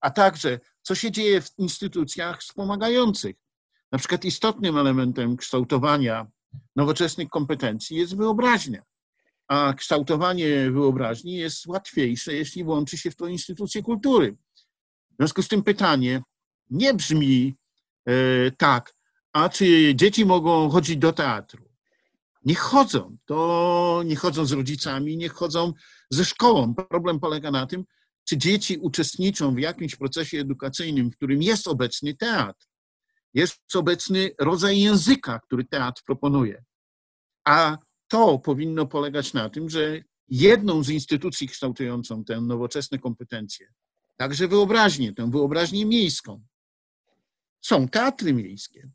a 0.00 0.10
także 0.10 0.60
co 0.82 0.94
się 0.94 1.10
dzieje 1.10 1.40
w 1.40 1.58
instytucjach 1.58 2.40
wspomagających. 2.40 3.36
Na 3.92 3.98
przykład 3.98 4.24
istotnym 4.24 4.78
elementem 4.78 5.36
kształtowania 5.36 6.26
nowoczesnych 6.76 7.28
kompetencji 7.28 7.96
jest 7.96 8.16
wyobraźnia, 8.16 8.82
a 9.48 9.74
kształtowanie 9.74 10.70
wyobraźni 10.70 11.34
jest 11.36 11.66
łatwiejsze, 11.66 12.34
jeśli 12.34 12.64
włączy 12.64 12.98
się 12.98 13.10
w 13.10 13.16
to 13.16 13.26
instytucje 13.26 13.82
kultury. 13.82 14.36
W 15.10 15.16
związku 15.18 15.42
z 15.42 15.48
tym 15.48 15.62
pytanie 15.62 16.22
nie 16.70 16.94
brzmi 16.94 17.56
e, 18.06 18.12
tak, 18.50 18.94
a 19.32 19.48
czy 19.48 19.92
dzieci 19.94 20.24
mogą 20.24 20.70
chodzić 20.70 20.96
do 20.96 21.12
teatru? 21.12 21.72
Nie 22.44 22.54
chodzą. 22.54 23.16
To 23.24 24.02
nie 24.04 24.16
chodzą 24.16 24.46
z 24.46 24.52
rodzicami, 24.52 25.16
nie 25.16 25.28
chodzą 25.28 25.72
ze 26.12 26.24
szkołą. 26.24 26.74
Problem 26.74 27.20
polega 27.20 27.50
na 27.50 27.66
tym, 27.66 27.84
czy 28.28 28.36
dzieci 28.38 28.78
uczestniczą 28.78 29.54
w 29.54 29.58
jakimś 29.58 29.96
procesie 29.96 30.38
edukacyjnym, 30.38 31.10
w 31.10 31.16
którym 31.16 31.42
jest 31.42 31.68
obecny 31.68 32.14
teatr. 32.14 32.66
Jest 33.34 33.60
obecny 33.74 34.30
rodzaj 34.40 34.80
języka, 34.80 35.40
który 35.40 35.64
teatr 35.64 36.02
proponuje. 36.06 36.64
A 37.44 37.78
to 38.08 38.38
powinno 38.38 38.86
polegać 38.86 39.32
na 39.32 39.50
tym, 39.50 39.70
że 39.70 40.00
jedną 40.28 40.82
z 40.82 40.88
instytucji 40.88 41.48
kształtującą 41.48 42.24
tę 42.24 42.40
nowoczesne 42.40 42.98
kompetencje 42.98 43.72
także 44.16 44.48
wyobraźnię, 44.48 45.12
tę 45.12 45.30
wyobraźnię 45.30 45.86
miejską. 45.86 46.42
Są 47.60 47.88
teatry 47.88 48.32
miejskie. 48.32 48.90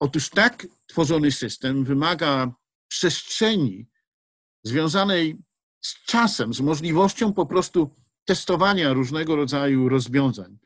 Otóż 0.00 0.30
tak 0.30 0.66
tworzony 0.86 1.32
system 1.32 1.84
wymaga 1.84 2.52
przestrzeni 2.88 3.88
związanej 4.64 5.38
z 5.88 6.04
czasem, 6.04 6.54
z 6.54 6.60
możliwością 6.60 7.32
po 7.32 7.46
prostu 7.46 7.90
testowania 8.24 8.92
różnego 8.92 9.36
rodzaju 9.36 9.88
rozwiązań, 9.88 10.58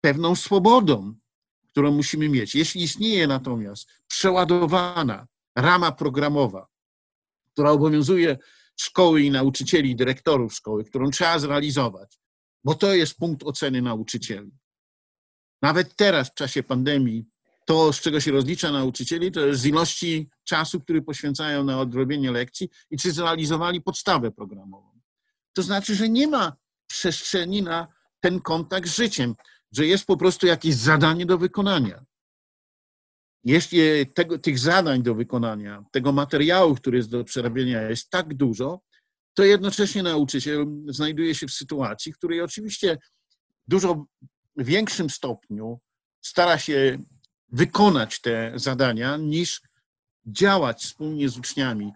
pewną 0.00 0.34
swobodą, 0.34 1.14
którą 1.70 1.92
musimy 1.92 2.28
mieć. 2.28 2.54
Jeśli 2.54 2.82
istnieje 2.82 3.26
natomiast 3.26 3.88
przeładowana 4.08 5.26
rama 5.56 5.92
programowa, 5.92 6.66
która 7.52 7.70
obowiązuje 7.70 8.38
szkoły 8.76 9.22
i 9.22 9.30
nauczycieli, 9.30 9.96
dyrektorów 9.96 10.54
szkoły, 10.54 10.84
którą 10.84 11.10
trzeba 11.10 11.38
zrealizować, 11.38 12.18
bo 12.64 12.74
to 12.74 12.94
jest 12.94 13.16
punkt 13.16 13.42
oceny 13.42 13.82
nauczycieli. 13.82 14.50
Nawet 15.62 15.96
teraz, 15.96 16.30
w 16.30 16.34
czasie 16.34 16.62
pandemii, 16.62 17.24
to, 17.66 17.92
z 17.92 18.00
czego 18.00 18.20
się 18.20 18.32
rozlicza 18.32 18.72
nauczycieli, 18.72 19.32
to 19.32 19.46
jest 19.46 19.60
z 19.60 19.66
ilości 19.66 20.28
czasu, 20.44 20.80
który 20.80 21.02
poświęcają 21.02 21.64
na 21.64 21.80
odrobienie 21.80 22.30
lekcji 22.30 22.68
i 22.90 22.96
czy 22.96 23.12
zrealizowali 23.12 23.82
podstawę 23.82 24.30
programową. 24.30 25.00
To 25.52 25.62
znaczy, 25.62 25.94
że 25.94 26.08
nie 26.08 26.26
ma 26.26 26.56
przestrzeni 26.86 27.62
na 27.62 27.88
ten 28.20 28.40
kontakt 28.40 28.88
z 28.88 28.96
życiem, 28.96 29.34
że 29.72 29.86
jest 29.86 30.06
po 30.06 30.16
prostu 30.16 30.46
jakieś 30.46 30.74
zadanie 30.74 31.26
do 31.26 31.38
wykonania. 31.38 32.04
Jeśli 33.44 33.78
tego, 34.14 34.38
tych 34.38 34.58
zadań 34.58 35.02
do 35.02 35.14
wykonania, 35.14 35.84
tego 35.92 36.12
materiału, 36.12 36.74
który 36.74 36.96
jest 36.96 37.10
do 37.10 37.24
przerabiania, 37.24 37.82
jest 37.82 38.10
tak 38.10 38.34
dużo, 38.34 38.80
to 39.34 39.44
jednocześnie 39.44 40.02
nauczyciel 40.02 40.66
znajduje 40.88 41.34
się 41.34 41.46
w 41.46 41.52
sytuacji, 41.52 42.12
w 42.12 42.18
której 42.18 42.40
oczywiście 42.40 42.98
w 43.66 43.70
dużo 43.70 44.06
większym 44.56 45.10
stopniu 45.10 45.80
stara 46.22 46.58
się 46.58 46.98
wykonać 47.48 48.20
te 48.20 48.52
zadania, 48.54 49.16
niż 49.16 49.62
działać 50.26 50.82
wspólnie 50.82 51.28
z 51.28 51.38
uczniami 51.38 51.92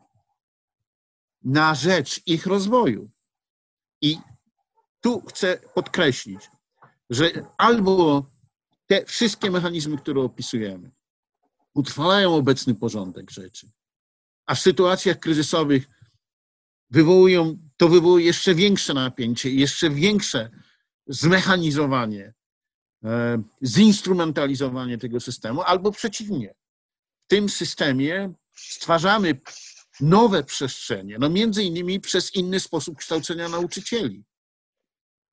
na 1.42 1.74
rzecz 1.74 2.20
ich 2.26 2.46
rozwoju. 2.46 3.10
I 4.00 4.18
tu 5.00 5.20
chcę 5.20 5.60
podkreślić, 5.74 6.50
że 7.10 7.30
albo 7.58 8.26
te 8.86 9.04
wszystkie 9.04 9.50
mechanizmy, 9.50 9.98
które 9.98 10.20
opisujemy, 10.20 10.90
utrwalają 11.74 12.34
obecny 12.34 12.74
porządek 12.74 13.30
rzeczy, 13.30 13.70
a 14.46 14.54
w 14.54 14.60
sytuacjach 14.60 15.18
kryzysowych 15.18 15.88
wywołują, 16.90 17.58
to 17.76 17.88
wywołuje 17.88 18.26
jeszcze 18.26 18.54
większe 18.54 18.94
napięcie 18.94 19.50
jeszcze 19.50 19.90
większe 19.90 20.50
zmechanizowanie, 21.06 22.34
zinstrumentalizowanie 23.64 24.98
tego 24.98 25.20
systemu, 25.20 25.62
albo 25.62 25.92
przeciwnie. 25.92 26.54
W 27.24 27.28
tym 27.28 27.48
systemie 27.48 28.32
stwarzamy 28.56 29.40
nowe 30.00 30.44
przestrzenie, 30.44 31.16
no 31.18 31.30
między 31.30 31.62
innymi 31.62 32.00
przez 32.00 32.34
inny 32.34 32.60
sposób 32.60 32.98
kształcenia 32.98 33.48
nauczycieli, 33.48 34.24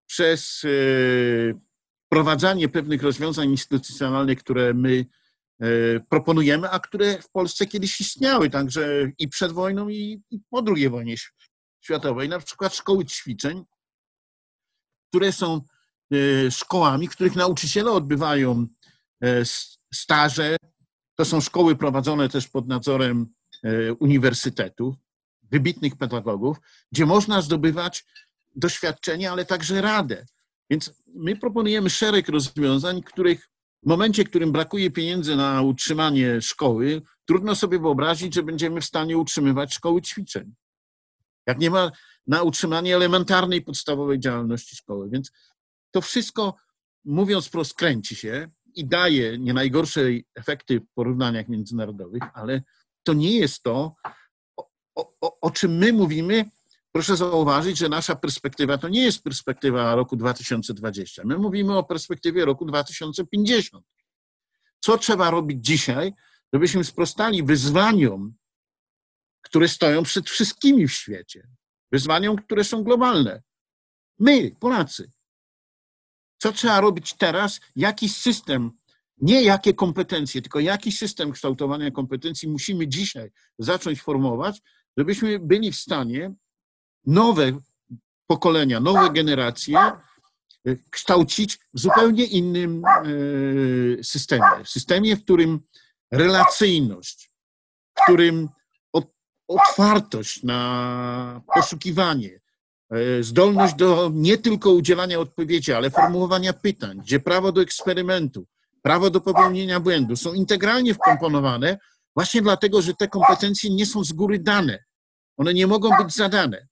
przez 0.07 0.61
e, 0.65 0.69
wprowadzanie 2.05 2.69
pewnych 2.69 3.03
rozwiązań 3.03 3.49
instytucjonalnych, 3.49 4.39
które 4.39 4.73
my 4.73 5.05
e, 5.59 5.65
proponujemy, 5.99 6.69
a 6.69 6.79
które 6.79 7.21
w 7.21 7.29
Polsce 7.29 7.65
kiedyś 7.65 8.01
istniały, 8.01 8.49
także 8.49 9.11
i 9.19 9.27
przed 9.27 9.51
wojną, 9.51 9.89
i, 9.89 10.21
i 10.31 10.39
po 10.49 10.63
II 10.75 10.89
wojnie 10.89 11.15
światowej, 11.81 12.29
na 12.29 12.39
przykład 12.39 12.75
szkoły 12.75 13.05
ćwiczeń, 13.05 13.63
które 15.09 15.31
są 15.31 15.55
e, 15.55 15.76
szkołami, 16.49 17.07
w 17.07 17.11
których 17.11 17.35
nauczyciele 17.35 17.91
odbywają 17.91 18.67
staże. 19.93 20.55
To 21.15 21.25
są 21.25 21.41
szkoły 21.41 21.75
prowadzone 21.75 22.29
też 22.29 22.47
pod 22.47 22.67
nadzorem 22.67 23.27
uniwersytetów, 23.99 24.95
wybitnych 25.51 25.95
pedagogów, 25.95 26.57
gdzie 26.91 27.05
można 27.05 27.41
zdobywać 27.41 28.05
doświadczenie, 28.55 29.31
ale 29.31 29.45
także 29.45 29.81
radę. 29.81 30.25
Więc 30.69 30.93
my 31.15 31.35
proponujemy 31.35 31.89
szereg 31.89 32.29
rozwiązań, 32.29 33.03
których 33.03 33.49
w 33.83 33.87
momencie, 33.89 34.23
w 34.23 34.29
którym 34.29 34.51
brakuje 34.51 34.91
pieniędzy 34.91 35.35
na 35.35 35.61
utrzymanie 35.61 36.41
szkoły, 36.41 37.01
trudno 37.25 37.55
sobie 37.55 37.79
wyobrazić, 37.79 38.35
że 38.35 38.43
będziemy 38.43 38.81
w 38.81 38.85
stanie 38.85 39.17
utrzymywać 39.17 39.73
szkoły 39.73 40.01
ćwiczeń. 40.01 40.55
Jak 41.47 41.59
nie 41.59 41.69
ma 41.69 41.91
na 42.27 42.43
utrzymanie 42.43 42.95
elementarnej, 42.95 43.61
podstawowej 43.61 44.19
działalności 44.19 44.75
szkoły. 44.75 45.09
Więc 45.09 45.31
to 45.91 46.01
wszystko, 46.01 46.55
mówiąc 47.05 47.49
prosto, 47.49 47.75
kręci 47.75 48.15
się 48.15 48.49
i 48.75 48.85
daje 48.85 49.37
nie 49.37 49.53
najgorsze 49.53 50.01
efekty 50.35 50.79
w 50.79 50.93
porównaniach 50.93 51.47
międzynarodowych, 51.47 52.23
ale 52.33 52.61
to 53.03 53.13
nie 53.13 53.39
jest 53.39 53.63
to, 53.63 53.95
o, 54.95 55.09
o, 55.21 55.39
o 55.39 55.51
czym 55.51 55.77
my 55.77 55.93
mówimy, 55.93 56.45
proszę 56.91 57.17
zauważyć, 57.17 57.77
że 57.77 57.89
nasza 57.89 58.15
perspektywa 58.15 58.77
to 58.77 58.89
nie 58.89 59.01
jest 59.01 59.23
perspektywa 59.23 59.95
roku 59.95 60.15
2020. 60.15 61.21
My 61.25 61.37
mówimy 61.37 61.77
o 61.77 61.83
perspektywie 61.83 62.45
roku 62.45 62.65
2050. 62.65 63.85
Co 64.79 64.97
trzeba 64.97 65.31
robić 65.31 65.65
dzisiaj, 65.65 66.13
żebyśmy 66.53 66.83
sprostali 66.83 67.43
wyzwaniom, 67.43 68.33
które 69.41 69.67
stoją 69.67 70.03
przed 70.03 70.29
wszystkimi 70.29 70.87
w 70.87 70.93
świecie, 70.93 71.47
wyzwaniom, 71.91 72.35
które 72.35 72.63
są 72.63 72.83
globalne. 72.83 73.41
My, 74.19 74.55
Polacy. 74.59 75.11
Co 76.37 76.51
trzeba 76.51 76.81
robić 76.81 77.13
teraz? 77.13 77.59
Jaki 77.75 78.09
system, 78.09 78.71
nie 79.17 79.43
jakie 79.43 79.73
kompetencje, 79.73 80.41
tylko 80.41 80.59
jaki 80.59 80.91
system 80.91 81.31
kształtowania 81.31 81.91
kompetencji 81.91 82.49
musimy 82.49 82.87
dzisiaj 82.87 83.31
zacząć 83.59 84.01
formować, 84.01 84.61
żebyśmy 84.97 85.39
byli 85.39 85.71
w 85.71 85.75
stanie 85.75 86.33
nowe 87.05 87.51
pokolenia, 88.27 88.79
nowe 88.79 89.09
generacje 89.13 89.79
e, 89.79 89.93
kształcić 90.91 91.59
w 91.73 91.79
zupełnie 91.79 92.25
innym 92.25 92.83
e, 92.85 94.03
systemie. 94.03 94.65
Systemie, 94.65 95.15
w 95.15 95.23
którym 95.23 95.59
relacyjność, 96.11 97.31
w 97.95 98.03
którym 98.03 98.49
otwartość 99.47 100.43
na 100.43 101.41
poszukiwanie, 101.53 102.39
zdolność 103.21 103.75
do 103.75 104.11
nie 104.13 104.37
tylko 104.37 104.71
udzielania 104.71 105.19
odpowiedzi, 105.19 105.73
ale 105.73 105.89
formułowania 105.89 106.53
pytań, 106.53 106.97
gdzie 107.03 107.19
prawo 107.19 107.51
do 107.51 107.61
eksperymentu, 107.61 108.47
prawo 108.81 109.09
do 109.09 109.21
popełnienia 109.21 109.79
błędu 109.79 110.15
są 110.15 110.33
integralnie 110.33 110.93
wkomponowane, 110.93 111.77
właśnie 112.15 112.41
dlatego, 112.41 112.81
że 112.81 112.93
te 112.93 113.07
kompetencje 113.07 113.69
nie 113.69 113.85
są 113.85 114.03
z 114.03 114.13
góry 114.13 114.39
dane. 114.39 114.83
One 115.37 115.53
nie 115.53 115.67
mogą 115.67 115.89
być 116.03 116.15
zadane. 116.15 116.67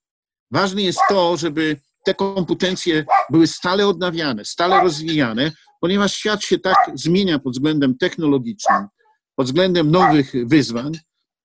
Ważne 0.51 0.81
jest 0.81 0.99
to, 1.09 1.37
żeby 1.37 1.77
te 2.05 2.13
kompetencje 2.13 3.05
były 3.29 3.47
stale 3.47 3.87
odnawiane, 3.87 4.45
stale 4.45 4.81
rozwijane, 4.81 5.51
ponieważ 5.81 6.13
świat 6.15 6.43
się 6.43 6.59
tak 6.59 6.77
zmienia 6.93 7.39
pod 7.39 7.53
względem 7.53 7.97
technologicznym, 7.97 8.87
pod 9.35 9.45
względem 9.45 9.91
nowych 9.91 10.33
wyzwań, 10.45 10.91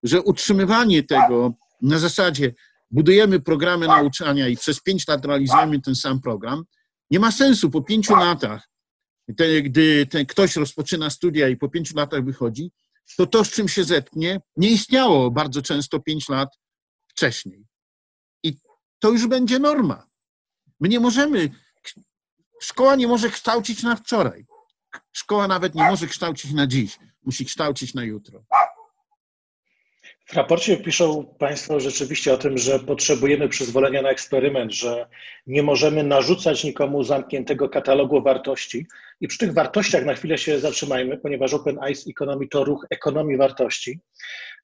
że 0.03 0.23
utrzymywanie 0.23 1.03
tego 1.03 1.53
na 1.83 1.99
zasadzie 1.99 2.55
budujemy 2.90 3.40
programy 3.40 3.87
nauczania 3.87 4.48
i 4.48 4.57
przez 4.57 4.81
pięć 4.81 5.09
lat 5.09 5.24
realizujemy 5.24 5.81
ten 5.81 5.94
sam 5.94 6.20
program, 6.20 6.64
nie 7.11 7.20
ma 7.20 7.33
sensu. 7.33 7.70
Po 7.70 7.83
pięciu 7.83 8.16
latach, 8.16 8.68
te, 9.37 9.62
gdy 9.62 10.07
ten 10.07 10.26
ktoś 10.26 10.57
rozpoczyna 10.57 11.11
studia 11.11 11.48
i 11.48 11.57
po 11.57 11.68
pięciu 11.68 11.96
latach 11.96 12.24
wychodzi, 12.24 12.70
to 13.16 13.26
to, 13.26 13.44
z 13.44 13.50
czym 13.50 13.68
się 13.68 13.85
zetknie, 13.85 14.40
nie 14.57 14.70
istniało 14.70 15.31
bardzo 15.31 15.62
często 15.62 16.00
pięć 16.00 16.29
lat 16.29 16.48
wcześniej 17.09 17.70
to 19.00 19.11
już 19.11 19.26
będzie 19.26 19.59
norma. 19.59 20.07
My 20.81 20.88
nie 20.88 21.00
możemy, 21.00 21.50
szkoła 22.61 22.96
nie 22.96 23.09
może 23.09 23.31
kształcić 23.31 23.83
na 23.83 23.96
wczoraj. 23.96 24.46
Szkoła 25.12 25.48
nawet 25.48 25.74
nie 25.74 25.83
może 25.83 26.07
kształcić 26.07 26.53
na 26.53 26.66
dziś, 26.66 26.98
musi 27.22 27.44
kształcić 27.44 27.94
na 27.94 28.05
jutro. 28.05 28.44
W 30.31 30.35
raporcie 30.35 30.77
piszą 30.77 31.35
Państwo 31.38 31.81
rzeczywiście 31.81 32.33
o 32.33 32.37
tym, 32.37 32.59
że 32.59 32.79
potrzebujemy 32.79 33.49
przyzwolenia 33.49 34.03
na 34.03 34.11
eksperyment, 34.11 34.73
że 34.73 35.07
nie 35.47 35.62
możemy 35.62 36.03
narzucać 36.03 36.64
nikomu 36.64 37.05
zamkniętego 37.05 37.69
katalogu 37.69 38.23
wartości. 38.23 38.87
I 39.21 39.29
przy 39.29 39.38
tych 39.38 39.55
wartościach 39.55 40.05
na 40.05 40.14
chwilę 40.14 40.38
się 40.38 40.59
zatrzymajmy, 40.59 41.19
ponieważ 41.19 41.55
Open 41.55 41.79
Eyes 41.85 42.09
Economy 42.09 42.49
to 42.49 42.64
ruch 42.64 42.87
ekonomii 42.90 43.37
wartości. 43.37 44.01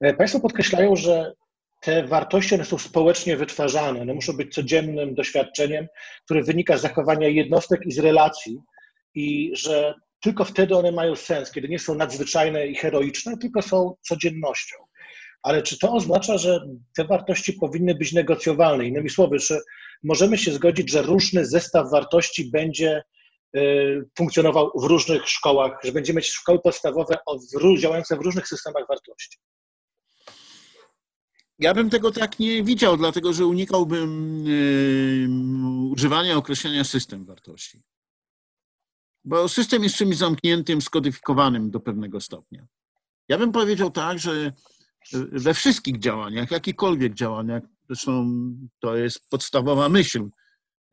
E, 0.01 0.13
państwo 0.13 0.39
podkreślają, 0.39 0.95
że 0.95 1.33
te 1.81 2.03
wartości 2.03 2.55
one 2.55 2.65
są 2.65 2.77
społecznie 2.77 3.37
wytwarzane, 3.37 4.01
one 4.01 4.13
muszą 4.13 4.33
być 4.33 4.53
codziennym 4.53 5.15
doświadczeniem, 5.15 5.87
które 6.25 6.43
wynika 6.43 6.77
z 6.77 6.81
zachowania 6.81 7.27
jednostek 7.27 7.85
i 7.85 7.91
z 7.91 7.99
relacji 7.99 8.59
i 9.15 9.51
że 9.53 9.93
tylko 10.21 10.45
wtedy 10.45 10.75
one 10.75 10.91
mają 10.91 11.15
sens, 11.15 11.51
kiedy 11.51 11.69
nie 11.69 11.79
są 11.79 11.95
nadzwyczajne 11.95 12.67
i 12.67 12.75
heroiczne, 12.75 13.37
tylko 13.37 13.61
są 13.61 13.95
codziennością. 14.01 14.86
Ale 15.43 15.63
czy 15.63 15.79
to 15.79 15.93
oznacza, 15.93 16.37
że 16.37 16.67
te 16.95 17.05
wartości 17.05 17.53
powinny 17.53 17.95
być 17.95 18.13
negocjowalne? 18.13 18.85
Innymi 18.85 19.09
słowy, 19.09 19.39
czy 19.39 19.59
możemy 20.03 20.37
się 20.37 20.51
zgodzić, 20.51 20.91
że 20.91 21.01
różny 21.01 21.45
zestaw 21.45 21.91
wartości 21.91 22.51
będzie 22.51 23.03
y, 23.57 24.01
funkcjonował 24.17 24.71
w 24.75 24.83
różnych 24.83 25.29
szkołach, 25.29 25.79
że 25.83 25.91
będziemy 25.91 26.17
mieć 26.17 26.27
szkoły 26.29 26.59
podstawowe 26.59 27.17
działające 27.79 28.17
w 28.17 28.21
różnych 28.21 28.47
systemach 28.47 28.87
wartości? 28.89 29.37
Ja 31.59 31.73
bym 31.73 31.89
tego 31.89 32.11
tak 32.11 32.39
nie 32.39 32.63
widział, 32.63 32.97
dlatego 32.97 33.33
że 33.33 33.45
unikałbym 33.45 34.43
yy, 34.45 35.89
używania 35.91 36.37
określenia 36.37 36.83
system 36.83 37.25
wartości. 37.25 37.83
bo 39.25 39.49
system 39.49 39.83
jest 39.83 39.95
czymś 39.95 40.17
zamkniętym, 40.17 40.81
skodyfikowanym 40.81 41.71
do 41.71 41.79
pewnego 41.79 42.21
stopnia. 42.21 42.67
Ja 43.29 43.37
bym 43.37 43.51
powiedział 43.51 43.91
tak, 43.91 44.19
że 44.19 44.53
we 45.31 45.53
wszystkich 45.53 45.99
działaniach, 45.99 46.51
jakikolwiek 46.51 47.13
działaniach, 47.13 47.63
zresztą 47.87 48.27
to 48.79 48.95
jest 48.95 49.29
podstawowa 49.29 49.89
myśl 49.89 50.29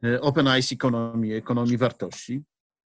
e, 0.05 0.21
Open 0.21 0.49
Eyes 0.49 0.73
ekonomii, 0.73 1.33
ekonomii 1.33 1.77
wartości, 1.77 2.43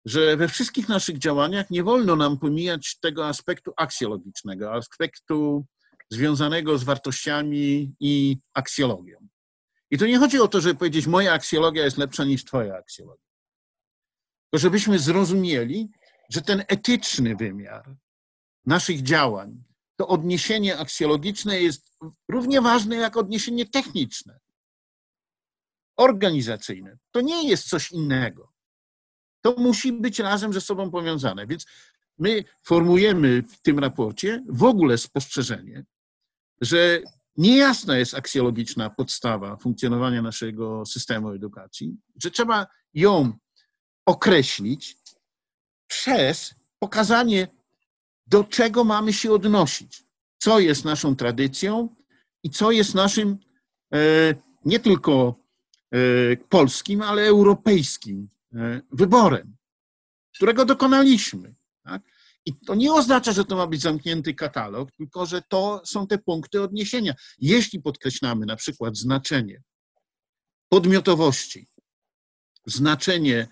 że 0.05 0.37
we 0.37 0.49
wszystkich 0.49 0.89
naszych 0.89 1.19
działaniach 1.19 1.71
nie 1.71 1.83
wolno 1.85 2.17
nam 2.17 2.39
pomijać 2.39 2.99
tego 2.99 3.27
aspektu 3.27 3.73
aksjologicznego, 3.77 4.75
aspektu 4.75 5.67
związanego 6.11 6.79
z 6.79 6.85
wartościami 6.85 7.95
i 8.01 8.37
aksjologią. 8.55 9.29
I 9.91 9.99
to 9.99 10.07
nie 10.07 10.19
chodzi 10.19 10.41
o 10.41 10.49
to, 10.49 10.61
żeby 10.61 10.79
powiedzieć, 10.79 11.07
moja 11.07 11.33
aksjologia 11.33 11.85
jest 11.85 11.99
lepsza 11.99 12.25
niż 12.25 12.45
twoja 12.45 12.77
aksjologia. 12.77 13.27
To 14.51 14.59
żebyśmy 14.59 14.99
zrozumieli, 14.99 15.89
że 16.31 16.43
ten 16.43 16.65
etyczny 16.69 17.37
wymiar 17.37 17.97
naszych 18.67 19.03
działań, 19.03 19.63
to 19.97 20.09
odniesienie 20.09 20.79
aksjologiczne 20.79 21.61
jest 21.61 21.97
równie 22.29 22.61
ważne 22.61 22.97
jak 22.97 23.17
odniesienie 23.17 23.67
techniczne, 23.67 24.41
organizacyjne. 25.97 26.99
To 27.11 27.21
nie 27.21 27.49
jest 27.49 27.69
coś 27.69 27.93
innego. 27.93 28.53
To 29.41 29.55
musi 29.59 29.93
być 29.93 30.19
razem 30.19 30.53
ze 30.53 30.61
sobą 30.61 30.91
powiązane. 30.91 31.47
Więc 31.47 31.67
my 32.19 32.45
formujemy 32.63 33.43
w 33.43 33.61
tym 33.63 33.79
raporcie 33.79 34.45
w 34.49 34.65
ogóle 34.65 34.99
spostrzeżenie, 34.99 35.85
że 36.61 37.03
niejasna 37.37 37.99
jest 37.99 38.15
aksjologiczna 38.15 38.91
podstawa 38.91 39.57
funkcjonowania 39.57 40.23
naszego 40.23 40.87
systemu 40.87 41.31
edukacji, 41.31 41.97
że 42.23 42.31
trzeba 42.31 42.67
ją 42.95 43.33
określić 44.07 44.97
przez 45.87 46.55
pokazanie, 46.79 47.49
do 48.27 48.45
czego 48.45 48.85
mamy 48.85 49.12
się 49.12 49.33
odnosić, 49.33 50.05
co 50.39 50.61
jest 50.61 50.85
naszą 50.85 51.17
tradycją 51.17 51.97
i 52.43 52.51
co 52.51 52.71
jest 52.71 52.95
naszym 52.95 53.39
e, 53.93 53.99
nie 54.65 54.81
tylko 54.81 55.35
e, 55.93 55.99
polskim, 56.37 57.03
ale 57.03 57.23
europejskim 57.23 58.29
e, 58.55 58.81
wyborem, 58.93 59.57
którego 60.35 60.65
dokonaliśmy. 60.65 61.55
Tak? 61.85 62.03
I 62.47 62.55
to 62.55 62.75
nie 62.75 62.93
oznacza, 62.93 63.33
że 63.33 63.45
to 63.45 63.57
ma 63.57 63.67
być 63.67 63.83
zamknięty 63.83 64.35
katalog, 64.35 64.93
tylko 64.93 65.27
że 65.27 65.43
to 65.43 65.83
są 65.85 66.07
te 66.07 66.19
punkty 66.19 66.62
odniesienia. 66.62 67.15
Jeśli 67.39 67.83
podkreślamy 67.83 68.47
na 68.47 68.57
przykład 68.57 68.97
znaczenie 68.97 69.62
podmiotowości, 70.69 71.69
znaczenie 72.67 73.49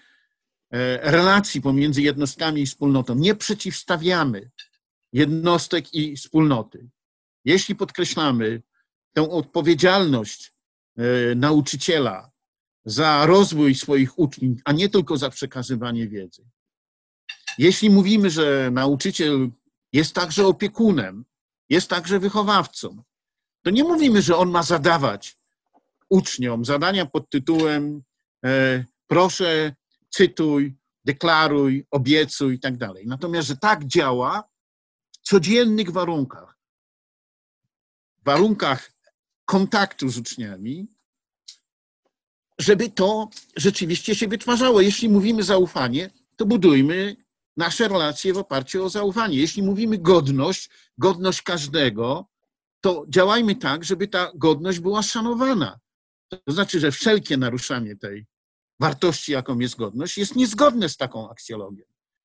relacji 1.02 1.60
pomiędzy 1.60 2.02
jednostkami 2.02 2.62
i 2.62 2.66
wspólnotą, 2.66 3.14
nie 3.14 3.34
przeciwstawiamy 3.34 4.50
jednostek 5.12 5.94
i 5.94 6.16
wspólnoty. 6.16 6.88
Jeśli 7.44 7.74
podkreślamy 7.74 8.62
tę 9.12 9.30
odpowiedzialność 9.30 10.52
e, 10.96 11.34
nauczyciela 11.34 12.30
za 12.84 13.26
rozwój 13.26 13.74
swoich 13.74 14.18
uczniów, 14.18 14.58
a 14.64 14.72
nie 14.72 14.88
tylko 14.88 15.16
za 15.16 15.30
przekazywanie 15.30 16.08
wiedzy, 16.08 16.44
jeśli 17.58 17.90
mówimy, 17.90 18.30
że 18.30 18.70
nauczyciel 18.72 19.50
jest 19.92 20.14
także 20.14 20.46
opiekunem, 20.46 21.24
jest 21.68 21.90
także 21.90 22.18
wychowawcą, 22.18 23.02
to 23.62 23.70
nie 23.70 23.84
mówimy, 23.84 24.22
że 24.22 24.36
on 24.36 24.50
ma 24.50 24.62
zadawać 24.62 25.36
uczniom 26.08 26.64
zadania 26.64 27.06
pod 27.06 27.30
tytułem 27.30 28.02
e, 28.44 28.84
proszę, 29.06 29.74
cytuj, 30.14 30.76
deklaruj, 31.04 31.86
obiecuj 31.90 32.54
i 32.54 32.60
tak 32.60 32.76
dalej. 32.76 33.06
Natomiast, 33.06 33.48
że 33.48 33.56
tak 33.56 33.84
działa 33.84 34.44
w 35.12 35.18
codziennych 35.18 35.90
warunkach, 35.90 36.58
warunkach 38.24 38.92
kontaktu 39.44 40.08
z 40.08 40.18
uczniami, 40.18 40.88
żeby 42.58 42.90
to 42.90 43.28
rzeczywiście 43.56 44.14
się 44.14 44.28
wytwarzało. 44.28 44.80
Jeśli 44.80 45.08
mówimy 45.08 45.42
zaufanie, 45.42 46.10
to 46.36 46.46
budujmy 46.46 47.16
nasze 47.56 47.88
relacje 47.88 48.32
w 48.32 48.38
oparciu 48.38 48.84
o 48.84 48.88
zaufanie. 48.88 49.38
Jeśli 49.38 49.62
mówimy 49.62 49.98
godność, 49.98 50.70
godność 50.98 51.42
każdego, 51.42 52.26
to 52.80 53.04
działajmy 53.08 53.56
tak, 53.56 53.84
żeby 53.84 54.08
ta 54.08 54.32
godność 54.34 54.78
była 54.78 55.02
szanowana. 55.02 55.78
To 56.28 56.52
znaczy, 56.52 56.80
że 56.80 56.90
wszelkie 56.92 57.36
naruszanie 57.36 57.96
tej 57.96 58.26
wartości, 58.80 59.32
jaką 59.32 59.58
jest 59.58 59.76
godność, 59.76 60.18
jest 60.18 60.36
niezgodne 60.36 60.88
z 60.88 60.96
taką 60.96 61.30
aksjologią. 61.30 61.84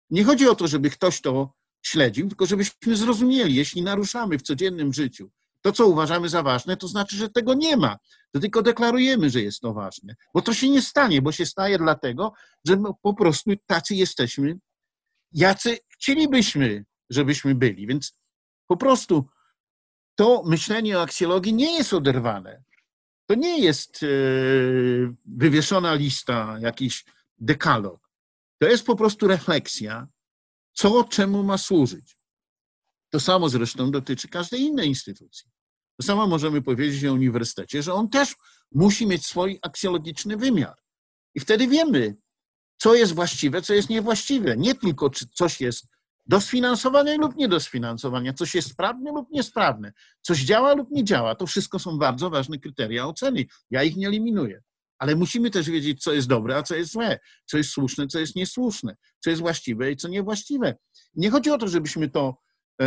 Nie 0.09 0.23
chodzi 0.23 0.49
o 0.49 0.55
to, 0.55 0.67
żeby 0.67 0.89
ktoś 0.89 1.21
to 1.21 1.53
śledził, 1.81 2.27
tylko 2.27 2.45
żebyśmy 2.45 2.95
zrozumieli, 2.95 3.55
jeśli 3.55 3.81
naruszamy 3.81 4.38
w 4.38 4.41
codziennym 4.41 4.93
życiu 4.93 5.31
to, 5.62 5.71
co 5.71 5.88
uważamy 5.88 6.29
za 6.29 6.43
ważne, 6.43 6.77
to 6.77 6.88
znaczy, 6.88 7.15
że 7.15 7.29
tego 7.29 7.53
nie 7.53 7.77
ma. 7.77 7.97
To 8.31 8.39
tylko 8.39 8.62
deklarujemy, 8.62 9.29
że 9.29 9.41
jest 9.41 9.59
to 9.59 9.73
ważne. 9.73 10.15
Bo 10.33 10.41
to 10.41 10.53
się 10.53 10.69
nie 10.69 10.81
stanie, 10.81 11.21
bo 11.21 11.31
się 11.31 11.45
staje 11.45 11.77
dlatego, 11.77 12.33
że 12.67 12.81
po 13.01 13.13
prostu 13.13 13.51
tacy 13.65 13.95
jesteśmy 13.95 14.59
jacy 15.31 15.77
chcielibyśmy, 15.89 16.85
żebyśmy 17.09 17.55
byli. 17.55 17.88
Więc 17.88 18.13
po 18.67 18.77
prostu 18.77 19.25
to 20.15 20.43
myślenie 20.45 20.97
o 20.97 21.01
aksjologii 21.01 21.53
nie 21.53 21.77
jest 21.77 21.93
oderwane. 21.93 22.63
To 23.29 23.35
nie 23.35 23.59
jest 23.59 24.03
e, 24.03 24.07
wywieszona 25.25 25.93
lista, 25.93 26.57
jakiś 26.61 27.05
dekalog. 27.37 28.09
To 28.61 28.67
jest 28.67 28.85
po 28.85 28.95
prostu 28.95 29.27
refleksja, 29.27 30.07
co 30.73 31.03
czemu 31.03 31.43
ma 31.43 31.57
służyć. 31.57 32.17
To 33.09 33.19
samo 33.19 33.49
zresztą 33.49 33.91
dotyczy 33.91 34.27
każdej 34.27 34.61
innej 34.61 34.87
instytucji. 34.87 35.51
To 35.97 36.05
samo 36.05 36.27
możemy 36.27 36.61
powiedzieć 36.61 37.05
o 37.05 37.13
uniwersytecie, 37.13 37.83
że 37.83 37.93
on 37.93 38.09
też 38.09 38.35
musi 38.71 39.07
mieć 39.07 39.25
swój 39.25 39.59
aksjologiczny 39.61 40.37
wymiar. 40.37 40.75
I 41.35 41.39
wtedy 41.39 41.67
wiemy, 41.67 42.15
co 42.77 42.95
jest 42.95 43.15
właściwe, 43.15 43.61
co 43.61 43.73
jest 43.73 43.89
niewłaściwe. 43.89 44.57
Nie 44.57 44.75
tylko, 44.75 45.09
czy 45.09 45.27
coś 45.27 45.61
jest 45.61 45.85
do 46.29 46.41
sfinansowania 46.41 47.17
lub 47.17 47.35
nie 47.35 47.47
do 47.47 47.59
sfinansowania, 47.59 48.33
coś 48.33 48.55
jest 48.55 48.69
sprawne 48.69 49.11
lub 49.11 49.31
niesprawne, 49.31 49.93
coś 50.21 50.39
działa 50.39 50.73
lub 50.73 50.91
nie 50.91 51.03
działa. 51.03 51.35
To 51.35 51.45
wszystko 51.45 51.79
są 51.79 51.97
bardzo 51.97 52.29
ważne 52.29 52.59
kryteria 52.59 53.07
oceny. 53.07 53.45
Ja 53.71 53.83
ich 53.83 53.97
nie 53.97 54.07
eliminuję. 54.07 54.61
Ale 54.97 55.15
musimy 55.15 55.49
też 55.49 55.69
wiedzieć, 55.69 56.03
co 56.03 56.13
jest 56.13 56.27
dobre, 56.27 56.57
a 56.57 56.63
co 56.63 56.75
jest 56.75 56.91
złe, 56.91 57.19
co 57.45 57.57
jest 57.57 57.69
słuszne, 57.69 58.07
co 58.07 58.19
jest 58.19 58.35
niesłuszne, 58.35 58.95
co 59.19 59.29
jest 59.29 59.41
właściwe 59.41 59.91
i 59.91 59.95
co 59.95 60.07
niewłaściwe. 60.07 60.75
Nie 61.15 61.29
chodzi 61.29 61.51
o 61.51 61.57
to, 61.57 61.67
żebyśmy 61.67 62.09
to, 62.09 62.37
e, 62.81 62.85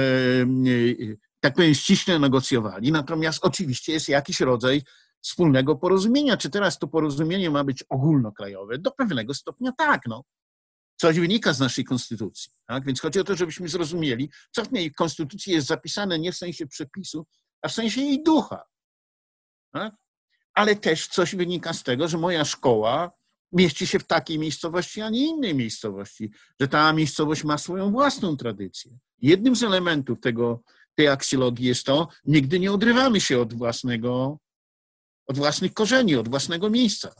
tak 1.40 1.54
powiem, 1.54 1.74
ściśle 1.74 2.18
negocjowali, 2.18 2.92
natomiast 2.92 3.44
oczywiście 3.44 3.92
jest 3.92 4.08
jakiś 4.08 4.40
rodzaj 4.40 4.82
wspólnego 5.20 5.76
porozumienia. 5.76 6.36
Czy 6.36 6.50
teraz 6.50 6.78
to 6.78 6.88
porozumienie 6.88 7.50
ma 7.50 7.64
być 7.64 7.84
ogólnokrajowe? 7.88 8.78
Do 8.78 8.90
pewnego 8.90 9.34
stopnia 9.34 9.72
tak. 9.78 10.00
No. 10.06 10.24
Coś 11.02 11.20
wynika 11.20 11.52
z 11.52 11.60
naszej 11.60 11.84
konstytucji. 11.84 12.52
Tak? 12.66 12.84
Więc 12.86 13.00
chodzi 13.00 13.20
o 13.20 13.24
to, 13.24 13.36
żebyśmy 13.36 13.68
zrozumieli, 13.68 14.30
co 14.50 14.64
w 14.64 14.68
tej 14.68 14.92
konstytucji 14.92 15.52
jest 15.52 15.66
zapisane 15.66 16.18
nie 16.18 16.32
w 16.32 16.36
sensie 16.36 16.66
przepisu, 16.66 17.26
a 17.62 17.68
w 17.68 17.72
sensie 17.72 18.00
jej 18.00 18.22
ducha. 18.22 18.62
Tak? 19.72 19.94
Ale 20.54 20.76
też 20.76 21.08
coś 21.08 21.34
wynika 21.34 21.72
z 21.72 21.82
tego, 21.82 22.08
że 22.08 22.18
moja 22.18 22.44
szkoła 22.44 23.10
mieści 23.52 23.86
się 23.86 23.98
w 23.98 24.06
takiej 24.06 24.38
miejscowości, 24.38 25.00
a 25.00 25.10
nie 25.10 25.26
innej 25.26 25.54
miejscowości, 25.54 26.30
że 26.60 26.68
ta 26.68 26.92
miejscowość 26.92 27.44
ma 27.44 27.58
swoją 27.58 27.90
własną 27.90 28.36
tradycję. 28.36 28.98
Jednym 29.18 29.56
z 29.56 29.62
elementów 29.62 30.20
tego, 30.20 30.62
tej 30.94 31.08
aksjologii 31.08 31.66
jest 31.66 31.86
to, 31.86 32.08
nigdy 32.24 32.60
nie 32.60 32.72
odrywamy 32.72 33.20
się 33.20 33.40
od 33.40 33.54
własnego 33.54 34.38
od 35.26 35.36
własnych 35.36 35.74
korzeni, 35.74 36.16
od 36.16 36.28
własnego 36.28 36.70
miejsca. 36.70 37.14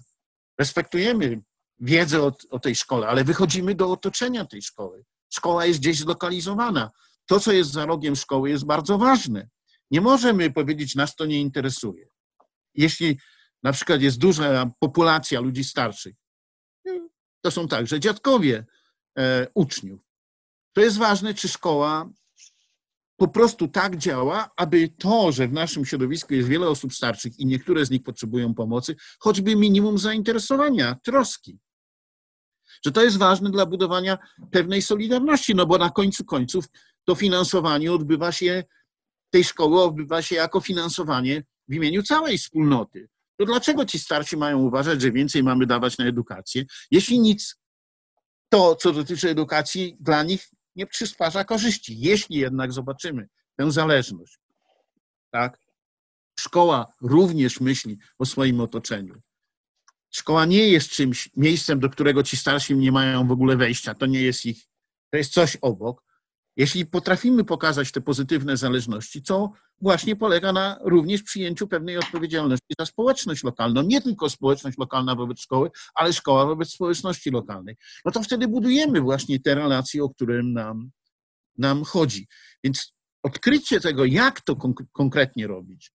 Respektujemy 0.59 1.43
wiedzę 1.83 2.23
o, 2.23 2.33
o 2.51 2.59
tej 2.59 2.75
szkole, 2.75 3.07
ale 3.07 3.25
wychodzimy 3.25 3.75
do 3.75 3.91
otoczenia 3.91 4.45
tej 4.45 4.63
szkoły. 4.63 5.05
Szkoła 5.31 5.67
jest 5.67 5.81
gdzieś 5.81 5.99
zlokalizowana. 5.99 6.91
To, 7.27 7.41
co 7.41 7.53
jest 7.53 7.71
za 7.71 7.87
rogiem 7.87 8.17
szkoły, 8.17 8.51
jest 8.51 8.65
bardzo 8.65 8.99
ważne. 8.99 9.49
Nie 9.91 10.01
możemy 10.01 10.51
powiedzieć, 10.51 10.95
nas 10.95 11.17
to 11.17 11.27
nie 11.27 11.41
interesuje. 11.41 12.09
Jeśli 12.75 13.19
na 13.63 13.73
przykład 13.73 14.03
jest 14.03 14.19
duża 14.19 14.71
populacja 14.79 15.41
ludzi 15.41 15.65
starszych, 15.65 16.15
to 17.41 17.51
są 17.51 17.69
także 17.69 18.01
dziadkowie 18.01 18.67
e, 19.19 19.47
uczniów. 19.55 20.01
To 20.73 20.81
jest 20.81 20.99
ważne, 20.99 21.35
czy 21.35 21.49
szkoła 21.49 22.11
po 23.17 23.29
prostu 23.29 23.69
tak 23.69 23.97
działa, 23.97 24.51
aby 24.57 24.89
to, 24.89 25.33
że 25.33 25.49
w 25.49 25.53
naszym 25.53 25.85
środowisku 25.85 26.35
jest 26.35 26.49
wiele 26.49 26.69
osób 26.69 26.95
starszych 26.95 27.39
i 27.39 27.47
niektóre 27.47 27.87
z 27.87 27.91
nich 27.91 28.03
potrzebują 28.03 28.55
pomocy, 28.55 28.97
choćby 29.19 29.57
minimum 29.57 29.99
zainteresowania, 29.99 30.97
troski. 31.05 31.59
Że 32.85 32.93
to 32.93 33.03
jest 33.05 33.19
ważne 33.19 33.51
dla 33.51 33.67
budowania 33.67 34.19
pewnej 34.51 34.83
solidarności, 34.83 35.55
no 35.55 35.67
bo 35.67 35.79
na 35.79 35.91
końcu 35.91 36.25
końców 36.25 36.65
to 37.05 37.15
finansowanie 37.15 37.93
odbywa 37.93 38.33
się, 38.33 38.65
tej 39.31 39.45
szkoły 39.45 39.83
odbywa 39.83 40.23
się 40.23 40.35
jako 40.35 40.61
finansowanie 40.61 41.43
w 41.69 41.75
imieniu 41.75 42.03
całej 42.03 42.39
wspólnoty. 42.39 43.09
To 43.39 43.47
dlaczego 43.47 43.85
ci 43.85 43.99
starsi 43.99 44.37
mają 44.37 44.59
uważać, 44.59 45.03
że 45.03 45.13
więcej 45.13 45.43
mamy 45.43 45.67
dawać 45.67 45.99
na 45.99 46.05
edukację, 46.05 46.65
jeśli 46.91 47.21
nic 47.21 47.57
to, 48.49 48.77
co 48.77 48.93
dotyczy 48.93 49.31
edukacji, 49.31 49.97
dla 50.01 50.23
nich 50.23 50.49
nie 50.77 50.87
przysparza 50.87 51.45
korzyści. 51.45 52.01
Jeśli 52.01 52.37
jednak 52.37 52.73
zobaczymy 52.73 53.29
tę 53.57 53.73
zależność, 53.73 54.39
tak, 55.31 55.59
szkoła 56.41 56.93
również 57.01 57.61
myśli 57.61 57.99
o 58.19 58.27
swoim 58.27 58.61
otoczeniu. 58.61 59.21
Szkoła 60.15 60.45
nie 60.45 60.69
jest 60.69 60.91
czymś, 60.91 61.31
miejscem, 61.37 61.81
do 61.81 61.91
którego 61.91 62.23
ci 62.23 62.37
starsi 62.37 62.77
nie 62.77 62.93
mają 62.93 63.27
w 63.27 63.33
ogóle 63.33 63.57
wejścia. 63.57 63.95
To 63.95 64.07
nie 64.07 64.23
jest 64.23 64.47
ich, 64.47 64.65
to 65.11 65.17
jest 65.17 65.33
coś 65.33 65.57
obok. 65.57 66.05
Jeśli 66.57 66.87
potrafimy 66.87 67.45
pokazać 67.45 67.93
te 67.93 68.01
pozytywne 68.01 68.57
zależności, 68.57 69.23
co 69.23 69.53
właśnie 69.81 70.17
polega 70.17 70.53
na 70.53 70.79
również 70.81 71.23
przyjęciu 71.23 71.69
pewnej 71.69 71.99
odpowiedzialności 71.99 72.75
za 72.79 72.87
społeczność 72.87 73.45
lokalną, 73.45 73.83
nie 73.83 74.01
tylko 74.01 74.31
społeczność 74.31 74.79
lokalna 74.79 75.15
wobec 75.15 75.41
szkoły, 75.41 75.71
ale 75.95 76.13
szkoła 76.13 76.47
wobec 76.47 76.71
społeczności 76.71 77.31
lokalnej, 77.31 77.77
no 78.05 78.13
to 78.13 78.23
wtedy 78.23 78.49
budujemy 78.49 79.01
właśnie 79.01 79.41
te 79.41 79.55
relacje, 79.55 80.05
o 80.05 80.11
którym 80.11 80.53
nam, 80.53 80.91
nam 81.59 81.85
chodzi. 81.85 82.27
Więc 82.65 82.95
odkrycie 83.23 83.81
tego, 83.81 84.05
jak 84.05 84.41
to 84.41 84.57
konk 84.57 84.83
konkretnie 84.93 85.47
robić, 85.47 85.93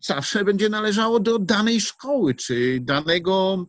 zawsze 0.00 0.44
będzie 0.44 0.68
należało 0.68 1.20
do 1.20 1.38
danej 1.38 1.80
szkoły, 1.80 2.34
czy 2.34 2.78
danego 2.80 3.66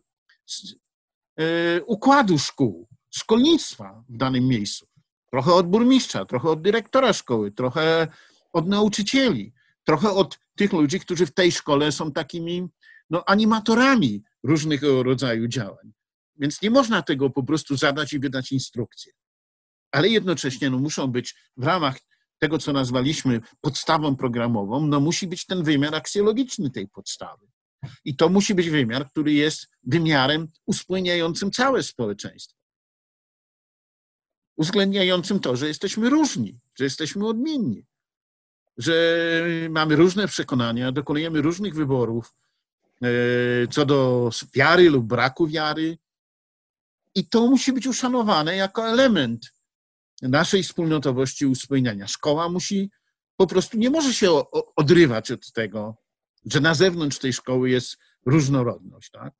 e, 1.36 1.82
układu 1.82 2.38
szkół, 2.38 2.88
szkolnictwa 3.10 4.04
w 4.08 4.16
danym 4.16 4.48
miejscu. 4.48 4.86
Trochę 5.30 5.52
od 5.52 5.66
burmistrza, 5.66 6.24
trochę 6.24 6.48
od 6.50 6.62
dyrektora 6.62 7.12
szkoły, 7.12 7.52
trochę 7.52 8.08
od 8.52 8.68
nauczycieli, 8.68 9.52
trochę 9.84 10.10
od 10.10 10.38
tych 10.56 10.72
ludzi, 10.72 11.00
którzy 11.00 11.26
w 11.26 11.34
tej 11.34 11.52
szkole 11.52 11.92
są 11.92 12.12
takimi 12.12 12.68
no, 13.10 13.24
animatorami 13.26 14.22
różnego 14.42 15.02
rodzaju 15.02 15.48
działań. 15.48 15.92
Więc 16.36 16.62
nie 16.62 16.70
można 16.70 17.02
tego 17.02 17.30
po 17.30 17.42
prostu 17.42 17.76
zadać 17.76 18.12
i 18.12 18.18
wydać 18.18 18.52
instrukcję. 18.52 19.12
Ale 19.90 20.08
jednocześnie 20.08 20.70
no, 20.70 20.78
muszą 20.78 21.06
być 21.06 21.34
w 21.56 21.64
ramach 21.64 21.98
tego, 22.42 22.58
co 22.58 22.72
nazwaliśmy 22.72 23.40
podstawą 23.60 24.16
programową, 24.16 24.86
no 24.86 25.00
musi 25.00 25.26
być 25.26 25.46
ten 25.46 25.62
wymiar 25.62 25.94
aksjologiczny 25.94 26.70
tej 26.70 26.88
podstawy. 26.88 27.46
I 28.04 28.16
to 28.16 28.28
musi 28.28 28.54
być 28.54 28.70
wymiar, 28.70 29.10
który 29.10 29.32
jest 29.32 29.68
wymiarem 29.82 30.48
uspójniającym 30.66 31.50
całe 31.50 31.82
społeczeństwo. 31.82 32.58
Uwzględniającym 34.56 35.40
to, 35.40 35.56
że 35.56 35.68
jesteśmy 35.68 36.10
różni, 36.10 36.60
że 36.74 36.84
jesteśmy 36.84 37.26
odmienni, 37.26 37.86
że 38.76 38.94
mamy 39.70 39.96
różne 39.96 40.28
przekonania, 40.28 40.92
dokonujemy 40.92 41.42
różnych 41.42 41.74
wyborów 41.74 42.34
e, 43.02 43.08
co 43.70 43.86
do 43.86 44.30
wiary 44.54 44.90
lub 44.90 45.06
braku 45.06 45.46
wiary. 45.46 45.98
I 47.14 47.28
to 47.28 47.46
musi 47.46 47.72
być 47.72 47.86
uszanowane 47.86 48.56
jako 48.56 48.88
element 48.88 49.52
naszej 50.22 50.62
wspólnotowości 50.62 51.46
uspójniania. 51.46 52.06
Szkoła 52.06 52.48
musi 52.48 52.90
po 53.36 53.46
prostu 53.46 53.78
nie 53.78 53.90
może 53.90 54.14
się 54.14 54.30
odrywać 54.76 55.30
od 55.30 55.52
tego, 55.52 55.96
że 56.44 56.60
na 56.60 56.74
zewnątrz 56.74 57.18
tej 57.18 57.32
szkoły 57.32 57.70
jest 57.70 57.96
różnorodność. 58.26 59.10
Tak? 59.10 59.34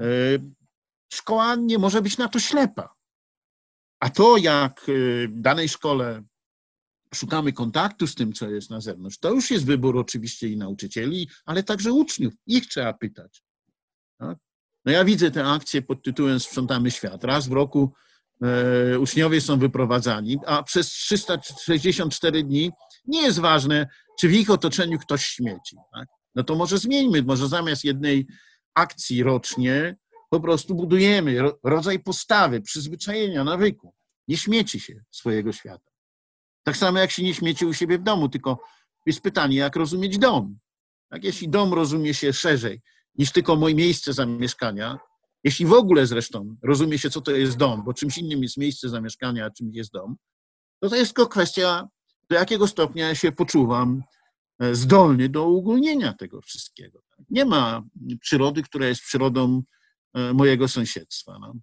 E, 0.00 0.04
szkoła 1.12 1.54
nie 1.54 1.78
może 1.78 2.02
być 2.02 2.18
na 2.18 2.28
to 2.28 2.40
ślepa. 2.40 2.94
A 4.00 4.10
to, 4.10 4.36
jak 4.36 4.80
w 5.28 5.40
danej 5.40 5.68
szkole 5.68 6.22
szukamy 7.14 7.52
kontaktu 7.52 8.06
z 8.06 8.14
tym, 8.14 8.32
co 8.32 8.50
jest 8.50 8.70
na 8.70 8.80
zewnątrz, 8.80 9.18
to 9.18 9.30
już 9.30 9.50
jest 9.50 9.64
wybór 9.64 9.98
oczywiście 9.98 10.48
i 10.48 10.56
nauczycieli, 10.56 11.28
ale 11.44 11.62
także 11.62 11.92
uczniów. 11.92 12.34
Ich 12.46 12.66
trzeba 12.66 12.92
pytać. 12.92 13.42
Tak? 14.18 14.38
No 14.84 14.92
ja 14.92 15.04
widzę 15.04 15.30
tę 15.30 15.46
akcję 15.46 15.82
pod 15.82 16.02
tytułem 16.02 16.40
Sprzątamy 16.40 16.90
świat. 16.90 17.24
Raz 17.24 17.48
w 17.48 17.52
roku 17.52 17.92
E, 17.92 18.13
uczniowie 19.00 19.40
są 19.40 19.58
wyprowadzani, 19.58 20.38
a 20.46 20.62
przez 20.62 20.88
364 20.88 22.42
dni 22.42 22.70
nie 23.06 23.22
jest 23.22 23.38
ważne, 23.38 23.86
czy 24.20 24.28
w 24.28 24.32
ich 24.32 24.50
otoczeniu 24.50 24.98
ktoś 24.98 25.24
śmieci. 25.26 25.76
Tak? 25.92 26.08
No 26.34 26.44
to 26.44 26.54
może 26.54 26.78
zmieńmy, 26.78 27.22
może 27.22 27.48
zamiast 27.48 27.84
jednej 27.84 28.26
akcji 28.74 29.22
rocznie 29.22 29.96
po 30.30 30.40
prostu 30.40 30.74
budujemy 30.74 31.38
rodzaj 31.64 31.98
postawy, 31.98 32.60
przyzwyczajenia, 32.60 33.44
nawyku. 33.44 33.94
Nie 34.28 34.36
śmieci 34.36 34.80
się 34.80 35.04
swojego 35.10 35.52
świata. 35.52 35.90
Tak 36.64 36.76
samo 36.76 36.98
jak 36.98 37.10
się 37.10 37.22
nie 37.22 37.34
śmieci 37.34 37.66
u 37.66 37.72
siebie 37.72 37.98
w 37.98 38.02
domu, 38.02 38.28
tylko 38.28 38.58
jest 39.06 39.20
pytanie, 39.20 39.56
jak 39.56 39.76
rozumieć 39.76 40.18
dom. 40.18 40.58
Tak? 41.10 41.24
Jeśli 41.24 41.48
dom 41.48 41.74
rozumie 41.74 42.14
się 42.14 42.32
szerzej 42.32 42.80
niż 43.14 43.32
tylko 43.32 43.56
moje 43.56 43.74
miejsce 43.74 44.12
zamieszkania, 44.12 44.98
jeśli 45.44 45.66
w 45.66 45.72
ogóle 45.72 46.06
zresztą 46.06 46.56
rozumie 46.62 46.98
się, 46.98 47.10
co 47.10 47.20
to 47.20 47.30
jest 47.30 47.56
dom, 47.56 47.82
bo 47.84 47.94
czymś 47.94 48.18
innym 48.18 48.42
jest 48.42 48.56
miejsce 48.56 48.88
zamieszkania, 48.88 49.46
a 49.46 49.50
czymś 49.50 49.76
jest 49.76 49.92
dom, 49.92 50.16
to 50.80 50.88
to 50.88 50.96
jest 50.96 51.14
tylko 51.14 51.30
kwestia, 51.30 51.88
do 52.28 52.36
jakiego 52.36 52.66
stopnia 52.66 53.14
się 53.14 53.32
poczuwam 53.32 54.02
e, 54.58 54.74
zdolny 54.74 55.28
do 55.28 55.48
uogólnienia 55.48 56.12
tego 56.12 56.40
wszystkiego. 56.40 57.02
Nie 57.30 57.44
ma 57.44 57.82
przyrody, 58.20 58.62
która 58.62 58.86
jest 58.86 59.02
przyrodą 59.02 59.62
e, 60.14 60.32
mojego 60.32 60.68
sąsiedztwa. 60.68 61.38
No. 61.38 61.54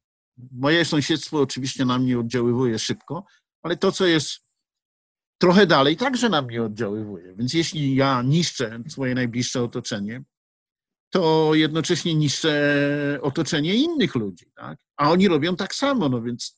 Moje 0.52 0.86
sąsiedztwo 0.86 1.41
oczywiście 1.41 1.86
na 1.86 2.00
mnie 2.00 2.20
oddziaływuje 2.20 2.80
szybko, 2.80 3.26
ale 3.62 3.78
to, 3.78 3.91
co 3.91 4.06
jest 4.06 4.39
trochę 5.38 5.67
dalej, 5.67 5.98
także 5.98 6.30
na 6.30 6.41
mnie 6.41 6.63
oddziaływuje. 6.63 7.36
Więc 7.36 7.54
jeśli 7.54 7.96
ja 7.96 8.22
niszczę 8.22 8.84
swoje 8.88 9.15
najbliższe 9.15 9.63
otoczenie, 9.63 10.24
to 11.12 11.52
jednocześnie 11.54 12.15
niszczę 12.15 13.19
otoczenie 13.21 13.76
innych 13.76 14.15
ludzi, 14.15 14.45
tak? 14.56 14.80
A 14.97 15.12
oni 15.12 15.28
robią 15.28 15.56
tak 15.56 15.76
samo, 15.76 16.10
no 16.10 16.21
więc 16.21 16.58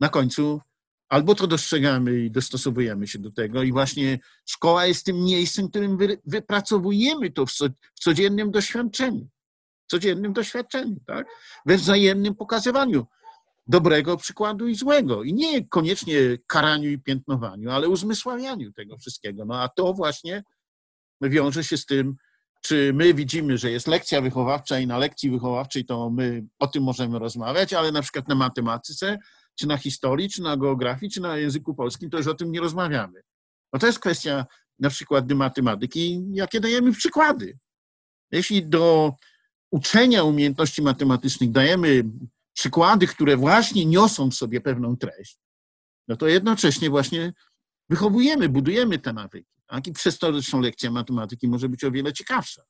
na 0.00 0.08
końcu 0.08 0.60
albo 1.08 1.34
to 1.34 1.46
dostrzegamy 1.46 2.20
i 2.20 2.30
dostosowujemy 2.30 3.06
się 3.06 3.18
do 3.18 3.30
tego 3.30 3.62
i 3.62 3.72
właśnie 3.72 4.18
szkoła 4.44 4.86
jest 4.86 5.06
tym 5.06 5.24
miejscem, 5.24 5.66
w 5.66 5.70
którym 5.70 5.98
wypracowujemy 6.24 7.30
to 7.30 7.46
w 7.46 7.52
codziennym 7.94 8.50
doświadczeniu. 8.50 9.28
W 9.86 9.90
codziennym 9.90 10.32
doświadczeniu, 10.32 10.96
tak? 11.06 11.26
We 11.66 11.76
wzajemnym 11.76 12.34
pokazywaniu 12.34 13.06
dobrego 13.66 14.16
przykładu 14.16 14.68
i 14.68 14.74
złego. 14.74 15.22
I 15.22 15.34
nie 15.34 15.68
koniecznie 15.68 16.16
karaniu 16.46 16.90
i 16.90 16.98
piętnowaniu, 16.98 17.70
ale 17.70 17.88
uzmysławianiu 17.88 18.72
tego 18.72 18.98
wszystkiego. 18.98 19.44
No 19.44 19.62
a 19.62 19.68
to 19.68 19.94
właśnie 19.94 20.44
wiąże 21.20 21.64
się 21.64 21.76
z 21.76 21.86
tym, 21.86 22.16
czy 22.66 22.92
my 22.94 23.14
widzimy, 23.14 23.58
że 23.58 23.70
jest 23.70 23.86
lekcja 23.86 24.20
wychowawcza 24.20 24.78
i 24.78 24.86
na 24.86 24.98
lekcji 24.98 25.30
wychowawczej 25.30 25.84
to 25.84 26.10
my 26.10 26.44
o 26.58 26.66
tym 26.66 26.82
możemy 26.82 27.18
rozmawiać, 27.18 27.72
ale 27.72 27.92
na 27.92 28.02
przykład 28.02 28.28
na 28.28 28.34
matematyce, 28.34 29.18
czy 29.54 29.66
na 29.66 29.76
historii, 29.76 30.30
czy 30.30 30.42
na 30.42 30.56
geografii, 30.56 31.12
czy 31.12 31.20
na 31.20 31.36
języku 31.36 31.74
polskim, 31.74 32.10
to 32.10 32.16
już 32.18 32.26
o 32.26 32.34
tym 32.34 32.52
nie 32.52 32.60
rozmawiamy. 32.60 33.22
No 33.72 33.78
to 33.78 33.86
jest 33.86 33.98
kwestia 33.98 34.46
na 34.78 34.90
przykład 34.90 35.32
matematyki, 35.32 36.24
jakie 36.32 36.60
dajemy 36.60 36.92
przykłady. 36.92 37.58
Jeśli 38.32 38.66
do 38.66 39.14
uczenia 39.70 40.24
umiejętności 40.24 40.82
matematycznych 40.82 41.50
dajemy 41.50 42.04
przykłady, 42.52 43.06
które 43.06 43.36
właśnie 43.36 43.86
niosą 43.86 44.30
w 44.30 44.34
sobie 44.34 44.60
pewną 44.60 44.96
treść, 44.96 45.38
no 46.08 46.16
to 46.16 46.28
jednocześnie 46.28 46.90
właśnie 46.90 47.32
wychowujemy, 47.88 48.48
budujemy 48.48 48.98
te 48.98 49.12
nawyki. 49.12 49.55
Tak? 49.66 49.86
I 49.86 49.92
przez 49.92 50.18
to 50.18 50.32
zresztą 50.32 50.60
lekcja 50.60 50.90
matematyki 50.90 51.48
może 51.48 51.68
być 51.68 51.84
o 51.84 51.90
wiele 51.90 52.12
ciekawsza. 52.12 52.62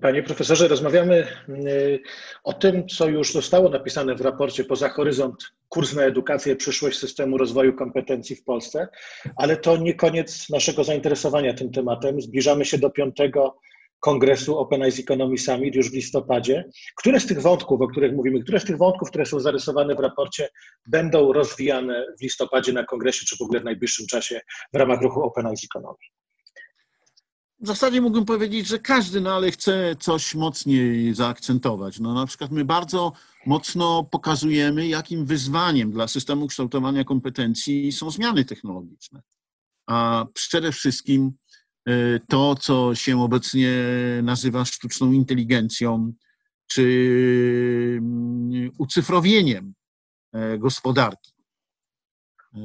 Panie 0.00 0.22
profesorze, 0.22 0.68
rozmawiamy 0.68 1.26
y, 1.48 2.00
o 2.44 2.52
tym, 2.52 2.88
co 2.88 3.08
już 3.08 3.32
zostało 3.32 3.68
napisane 3.68 4.14
w 4.14 4.20
raporcie 4.20 4.64
Poza 4.64 4.88
Horyzont 4.88 5.52
Kurs 5.68 5.94
na 5.94 6.02
edukację, 6.02 6.56
przyszłość 6.56 6.98
systemu 6.98 7.38
rozwoju 7.38 7.76
kompetencji 7.76 8.36
w 8.36 8.44
Polsce, 8.44 8.88
ale 9.36 9.56
to 9.56 9.76
nie 9.76 9.94
koniec 9.94 10.50
naszego 10.50 10.84
zainteresowania 10.84 11.54
tym 11.54 11.72
tematem. 11.72 12.20
Zbliżamy 12.20 12.64
się 12.64 12.78
do 12.78 12.90
piątego 12.90 13.58
kongresu 14.00 14.58
Open 14.58 14.82
Eyes 14.82 14.98
Economy 14.98 15.38
Summit 15.38 15.74
już 15.74 15.90
w 15.90 15.94
listopadzie. 15.94 16.64
Które 16.96 17.20
z 17.20 17.26
tych 17.26 17.42
wątków, 17.42 17.80
o 17.80 17.88
których 17.88 18.12
mówimy, 18.12 18.42
które 18.42 18.60
z 18.60 18.64
tych 18.64 18.78
wątków, 18.78 19.08
które 19.08 19.26
są 19.26 19.40
zarysowane 19.40 19.94
w 19.94 20.00
raporcie, 20.00 20.48
będą 20.86 21.32
rozwijane 21.32 22.06
w 22.20 22.22
listopadzie 22.22 22.72
na 22.72 22.84
kongresie, 22.84 23.26
czy 23.26 23.36
w 23.36 23.42
ogóle 23.42 23.60
w 23.60 23.64
najbliższym 23.64 24.06
czasie 24.06 24.40
w 24.72 24.76
ramach 24.76 25.02
ruchu 25.02 25.22
Open 25.22 25.46
Eyes 25.46 25.64
Economy? 25.64 25.96
W 27.60 27.66
zasadzie 27.66 28.00
mógłbym 28.00 28.24
powiedzieć, 28.24 28.66
że 28.66 28.78
każdy, 28.78 29.20
no 29.20 29.34
ale 29.34 29.50
chce 29.50 29.96
coś 30.00 30.34
mocniej 30.34 31.14
zaakcentować. 31.14 32.00
No, 32.00 32.14
na 32.14 32.26
przykład 32.26 32.50
my 32.50 32.64
bardzo 32.64 33.12
mocno 33.46 34.04
pokazujemy, 34.04 34.88
jakim 34.88 35.26
wyzwaniem 35.26 35.92
dla 35.92 36.08
systemu 36.08 36.46
kształtowania 36.46 37.04
kompetencji 37.04 37.92
są 37.92 38.10
zmiany 38.10 38.44
technologiczne. 38.44 39.22
A 39.86 40.26
przede 40.34 40.72
wszystkim 40.72 41.32
to, 42.28 42.54
co 42.54 42.94
się 42.94 43.22
obecnie 43.22 43.70
nazywa 44.22 44.64
sztuczną 44.64 45.12
inteligencją, 45.12 46.12
czy 46.66 47.98
mm, 47.98 48.70
ucyfrowieniem 48.78 49.74
e, 50.32 50.58
gospodarki. 50.58 51.32
E, 52.54 52.58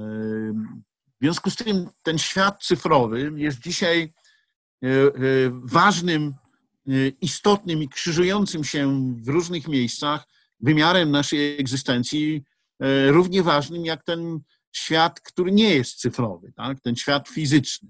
w 1.19 1.21
związku 1.21 1.49
z 1.49 1.55
tym 1.55 1.89
ten 2.03 2.17
świat 2.17 2.63
cyfrowy 2.63 3.31
jest 3.35 3.59
dzisiaj 3.59 4.13
ważnym, 5.51 6.33
istotnym 7.21 7.83
i 7.83 7.89
krzyżującym 7.89 8.63
się 8.63 9.13
w 9.21 9.27
różnych 9.27 9.67
miejscach 9.67 10.27
wymiarem 10.59 11.11
naszej 11.11 11.59
egzystencji 11.59 12.43
e, 12.79 13.11
równie 13.11 13.43
ważnym 13.43 13.85
jak 13.85 14.03
ten 14.03 14.39
świat, 14.71 15.21
który 15.21 15.51
nie 15.51 15.75
jest 15.75 15.99
cyfrowy, 15.99 16.51
tak? 16.55 16.81
ten 16.81 16.95
świat 16.95 17.29
fizyczny. 17.29 17.89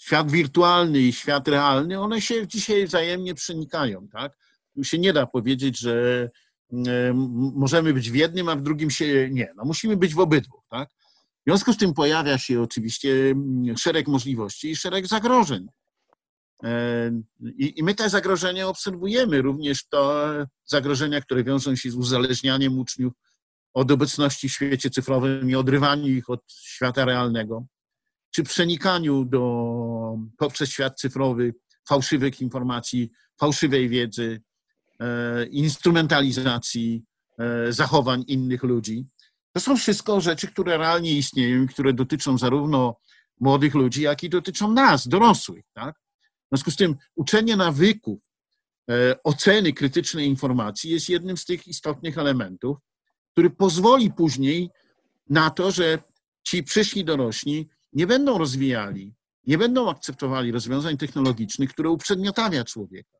Świat 0.00 0.30
wirtualny 0.30 1.00
i 1.00 1.12
świat 1.12 1.48
realny, 1.48 2.00
one 2.00 2.20
się 2.20 2.46
dzisiaj 2.46 2.86
wzajemnie 2.86 3.34
przenikają. 3.34 4.08
Tak? 4.08 4.38
Tu 4.74 4.84
się 4.84 4.98
nie 4.98 5.12
da 5.12 5.26
powiedzieć, 5.26 5.78
że 5.78 6.28
e, 6.72 7.12
możemy 7.54 7.92
być 7.92 8.10
w 8.10 8.14
jednym, 8.14 8.48
a 8.48 8.56
w 8.56 8.62
drugim 8.62 8.90
się 8.90 9.28
nie. 9.30 9.52
No, 9.56 9.64
musimy 9.64 9.96
być 9.96 10.14
w 10.14 10.18
obydwu. 10.18 10.62
Tak? 10.70 10.88
W 10.90 11.42
związku 11.46 11.72
z 11.72 11.76
tym 11.76 11.94
pojawia 11.94 12.38
się 12.38 12.62
oczywiście 12.62 13.34
szereg 13.76 14.08
możliwości 14.08 14.70
i 14.70 14.76
szereg 14.76 15.06
zagrożeń. 15.06 15.66
E, 16.64 17.10
I, 17.58 17.82
my 17.82 17.94
te 17.94 18.10
zagrożenia 18.10 18.68
obserwujemy, 18.68 19.42
również 19.42 19.88
to 19.88 20.26
zagrożenia, 20.64 21.20
które 21.20 21.44
wiążą 21.44 21.76
się 21.76 21.90
z 21.90 21.94
uzależnianiem 21.94 22.78
uczniów 22.78 23.12
od 23.74 23.90
obecności 23.90 24.48
w 24.48 24.52
świecie 24.52 24.90
cyfrowym 24.90 25.50
i 25.50 25.54
odrywaniu 25.54 26.06
ich 26.06 26.30
od 26.30 26.40
świata 26.52 27.04
realnego, 27.04 27.64
czy 28.30 28.42
przenikaniu 28.42 29.24
do, 29.24 30.18
poprzez 30.38 30.70
świat 30.70 31.00
cyfrowy 31.00 31.54
fałszywych 31.88 32.40
informacji, 32.40 33.10
fałszywej 33.40 33.88
wiedzy, 33.88 34.42
e, 35.00 35.46
instrumentalizacji 35.46 37.02
e, 37.38 37.72
zachowań 37.72 38.24
innych 38.26 38.62
ludzi. 38.62 39.06
To 39.52 39.60
są 39.60 39.76
wszystko 39.76 40.20
rzeczy, 40.20 40.46
które 40.48 40.78
realnie 40.78 41.12
istnieją 41.12 41.62
i 41.62 41.68
które 41.68 41.92
dotyczą 41.92 42.38
zarówno 42.38 42.96
młodych 43.40 43.74
ludzi, 43.74 44.02
jak 44.02 44.22
i 44.22 44.30
dotyczą 44.30 44.72
nas, 44.72 45.08
dorosłych. 45.08 45.64
Tak? 45.72 45.96
W 45.96 46.48
związku 46.48 46.70
z 46.70 46.76
tym 46.76 46.96
uczenie 47.16 47.56
nawyków 47.56 48.18
e, 48.90 49.22
oceny 49.24 49.72
krytycznej 49.72 50.26
informacji 50.26 50.90
jest 50.90 51.08
jednym 51.08 51.36
z 51.36 51.44
tych 51.44 51.66
istotnych 51.66 52.18
elementów, 52.18 52.78
który 53.32 53.50
pozwoli 53.50 54.12
później 54.12 54.70
na 55.30 55.50
to, 55.50 55.70
że 55.70 55.98
ci 56.42 56.62
przyszli 56.62 57.04
dorośli 57.04 57.68
nie 57.92 58.06
będą 58.06 58.38
rozwijali, 58.38 59.14
nie 59.46 59.58
będą 59.58 59.90
akceptowali 59.90 60.52
rozwiązań 60.52 60.96
technologicznych, 60.96 61.70
które 61.70 61.90
uprzedmiotawia 61.90 62.64
człowieka, 62.64 63.18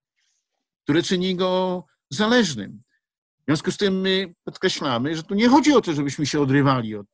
które 0.83 1.03
czyni 1.03 1.37
go 1.37 1.85
zależnym. 2.11 2.81
W 3.41 3.45
związku 3.47 3.73
z 3.73 3.77
tym 3.77 4.01
my 4.01 4.35
podkreślamy, 4.45 5.17
że 5.17 5.23
tu 5.23 5.35
nie 5.35 5.49
chodzi 5.49 5.73
o 5.73 5.81
to, 5.81 5.95
żebyśmy 5.95 6.27
się 6.27 6.41
odrywali 6.41 6.97
od 6.97 7.07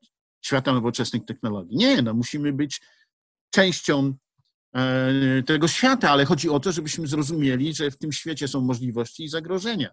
świata 0.43 0.73
nowoczesnych 0.73 1.25
technologii. 1.25 1.77
Nie, 1.77 2.03
no 2.03 2.15
musimy 2.15 2.53
być 2.53 2.81
częścią 3.51 4.15
e, 4.75 5.43
tego 5.43 5.69
świata, 5.69 6.11
ale 6.11 6.25
chodzi 6.25 6.49
o 6.49 6.61
to, 6.61 6.73
żebyśmy 6.73 7.07
zrozumieli, 7.07 7.75
że 7.75 7.91
w 7.91 7.99
tym 7.99 8.13
świecie 8.13 8.49
są 8.49 8.61
możliwości 8.61 9.25
i 9.25 9.29
zagrożenia 9.29 9.91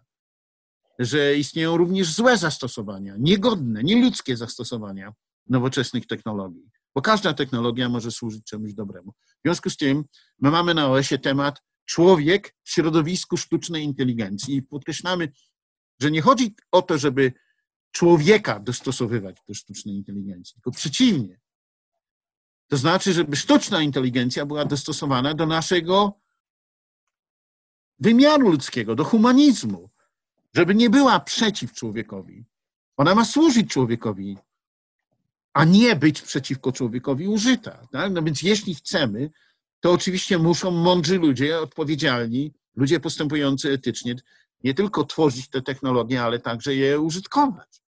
że 1.00 1.36
istnieją 1.36 1.78
również 1.78 2.14
złe 2.14 2.38
zastosowania, 2.38 3.16
niegodne, 3.20 3.84
nieludzkie 3.84 4.38
zastosowania 4.38 5.14
nowoczesnych 5.50 6.08
technologii, 6.08 6.70
bo 6.96 7.02
każda 7.02 7.34
technologia 7.34 7.90
może 7.90 8.12
służyć 8.12 8.46
czemuś 8.46 8.74
dobremu. 8.74 9.12
W 9.12 9.42
związku 9.46 9.70
z 9.70 9.78
tym 9.78 10.04
my 10.40 10.52
mamy 10.52 10.74
na 10.74 10.90
OS-ie 10.90 11.20
temat 11.20 11.62
człowiek 11.86 12.56
w 12.64 12.72
środowisku 12.72 13.38
sztucznej 13.38 13.84
inteligencji 13.84 14.56
i 14.56 14.64
podkreślamy, 14.64 15.32
że 16.00 16.12
nie 16.12 16.22
chodzi 16.22 16.56
o 16.72 16.82
to, 16.82 16.98
żeby 16.98 17.34
człowieka 17.92 18.60
dostosowywać 18.60 19.38
do 19.48 19.54
sztucznej 19.54 19.96
inteligencji, 19.96 20.54
tylko 20.54 20.72
przeciwnie. 20.72 21.40
To 22.68 22.78
znaczy, 22.78 23.14
żeby 23.14 23.36
sztuczna 23.36 23.82
inteligencja 23.82 24.46
była 24.46 24.66
dostosowana 24.66 25.34
do 25.34 25.46
naszego 25.46 26.20
wymiaru 28.00 28.50
ludzkiego, 28.50 28.96
do 28.96 29.04
humanizmu, 29.04 29.90
żeby 30.54 30.76
nie 30.76 30.90
była 30.90 31.20
przeciw 31.20 31.74
człowiekowi. 31.74 32.46
Ona 32.98 33.16
ma 33.16 33.26
służyć 33.26 33.70
człowiekowi, 33.70 34.38
a 35.54 35.66
nie 35.66 35.96
być 35.96 36.22
przeciwko 36.22 36.72
człowiekowi 36.72 37.28
użyta. 37.28 37.88
Tak? 37.92 38.12
No 38.12 38.24
więc 38.24 38.42
jeśli 38.42 38.76
chcemy, 38.76 39.32
to 39.80 39.92
oczywiście 39.92 40.38
muszą 40.38 40.72
mądrzy 40.72 41.18
ludzie, 41.18 41.60
odpowiedzialni, 41.60 42.54
ludzie 42.76 43.00
postępujący 43.00 43.72
etycznie, 43.72 44.16
nie 44.64 44.74
tylko 44.74 45.04
tworzyć 45.04 45.50
te 45.50 45.62
technologie, 45.62 46.24
ale 46.24 46.40
także 46.40 46.76
je 46.76 47.00
użytkować. 47.00 47.84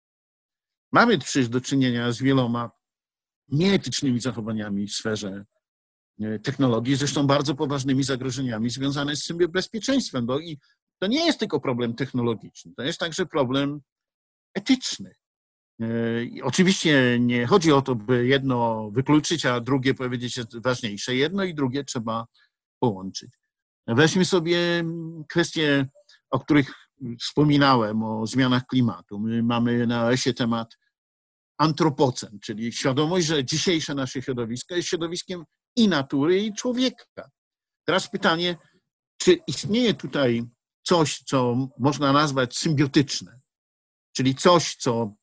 Mamy 0.91 1.17
przecież 1.17 1.49
do 1.49 1.61
czynienia 1.61 2.11
z 2.11 2.21
wieloma 2.21 2.71
nieetycznymi 3.47 4.19
zachowaniami 4.19 4.87
w 4.87 4.93
sferze 4.93 5.45
e, 6.21 6.39
technologii, 6.39 6.95
zresztą 6.95 7.27
bardzo 7.27 7.55
poważnymi 7.55 8.03
zagrożeniami 8.03 8.69
związanymi 8.69 9.17
z 9.17 9.25
tym 9.25 9.37
bezpieczeństwem, 9.37 10.25
bo 10.25 10.39
i 10.39 10.59
to 10.99 11.07
nie 11.07 11.25
jest 11.25 11.39
tylko 11.39 11.59
problem 11.59 11.93
technologiczny, 11.93 12.73
to 12.77 12.83
jest 12.83 12.99
także 12.99 13.25
problem 13.25 13.81
etyczny. 14.53 15.15
E, 15.81 15.85
oczywiście 16.43 17.17
nie 17.19 17.47
chodzi 17.47 17.71
o 17.71 17.81
to, 17.81 17.95
by 17.95 18.27
jedno 18.27 18.89
wykluczyć, 18.91 19.45
a 19.45 19.59
drugie 19.59 19.93
powiedzieć 19.93 20.37
jest 20.37 20.61
ważniejsze. 20.61 21.15
Jedno 21.15 21.43
i 21.43 21.53
drugie 21.53 21.83
trzeba 21.83 22.25
połączyć. 22.79 23.31
Weźmy 23.87 24.25
sobie 24.25 24.83
kwestie, 25.29 25.85
o 26.29 26.39
których 26.39 26.73
wspominałem, 27.19 28.03
o 28.03 28.27
zmianach 28.27 28.65
klimatu. 28.65 29.19
My 29.19 29.43
mamy 29.43 29.87
na 29.87 30.11
ESie 30.11 30.33
temat 30.33 30.77
antropocen, 31.57 32.39
czyli 32.39 32.73
świadomość, 32.73 33.27
że 33.27 33.45
dzisiejsze 33.45 33.95
nasze 33.95 34.21
środowisko 34.21 34.75
jest 34.75 34.87
środowiskiem 34.87 35.43
i 35.75 35.87
natury, 35.87 36.45
i 36.45 36.53
człowieka. 36.53 37.29
Teraz 37.85 38.09
pytanie, 38.09 38.57
czy 39.17 39.39
istnieje 39.47 39.93
tutaj 39.93 40.43
coś, 40.83 41.19
co 41.19 41.55
można 41.79 42.13
nazwać 42.13 42.57
symbiotyczne, 42.57 43.39
czyli 44.15 44.35
coś, 44.35 44.75
co 44.75 45.13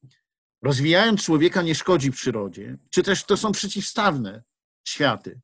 rozwijając 0.63 1.25
człowieka 1.25 1.63
nie 1.63 1.75
szkodzi 1.75 2.11
przyrodzie, 2.11 2.79
czy 2.91 3.03
też 3.03 3.25
to 3.25 3.37
są 3.37 3.53
przeciwstawne 3.53 4.43
światy. 4.85 5.41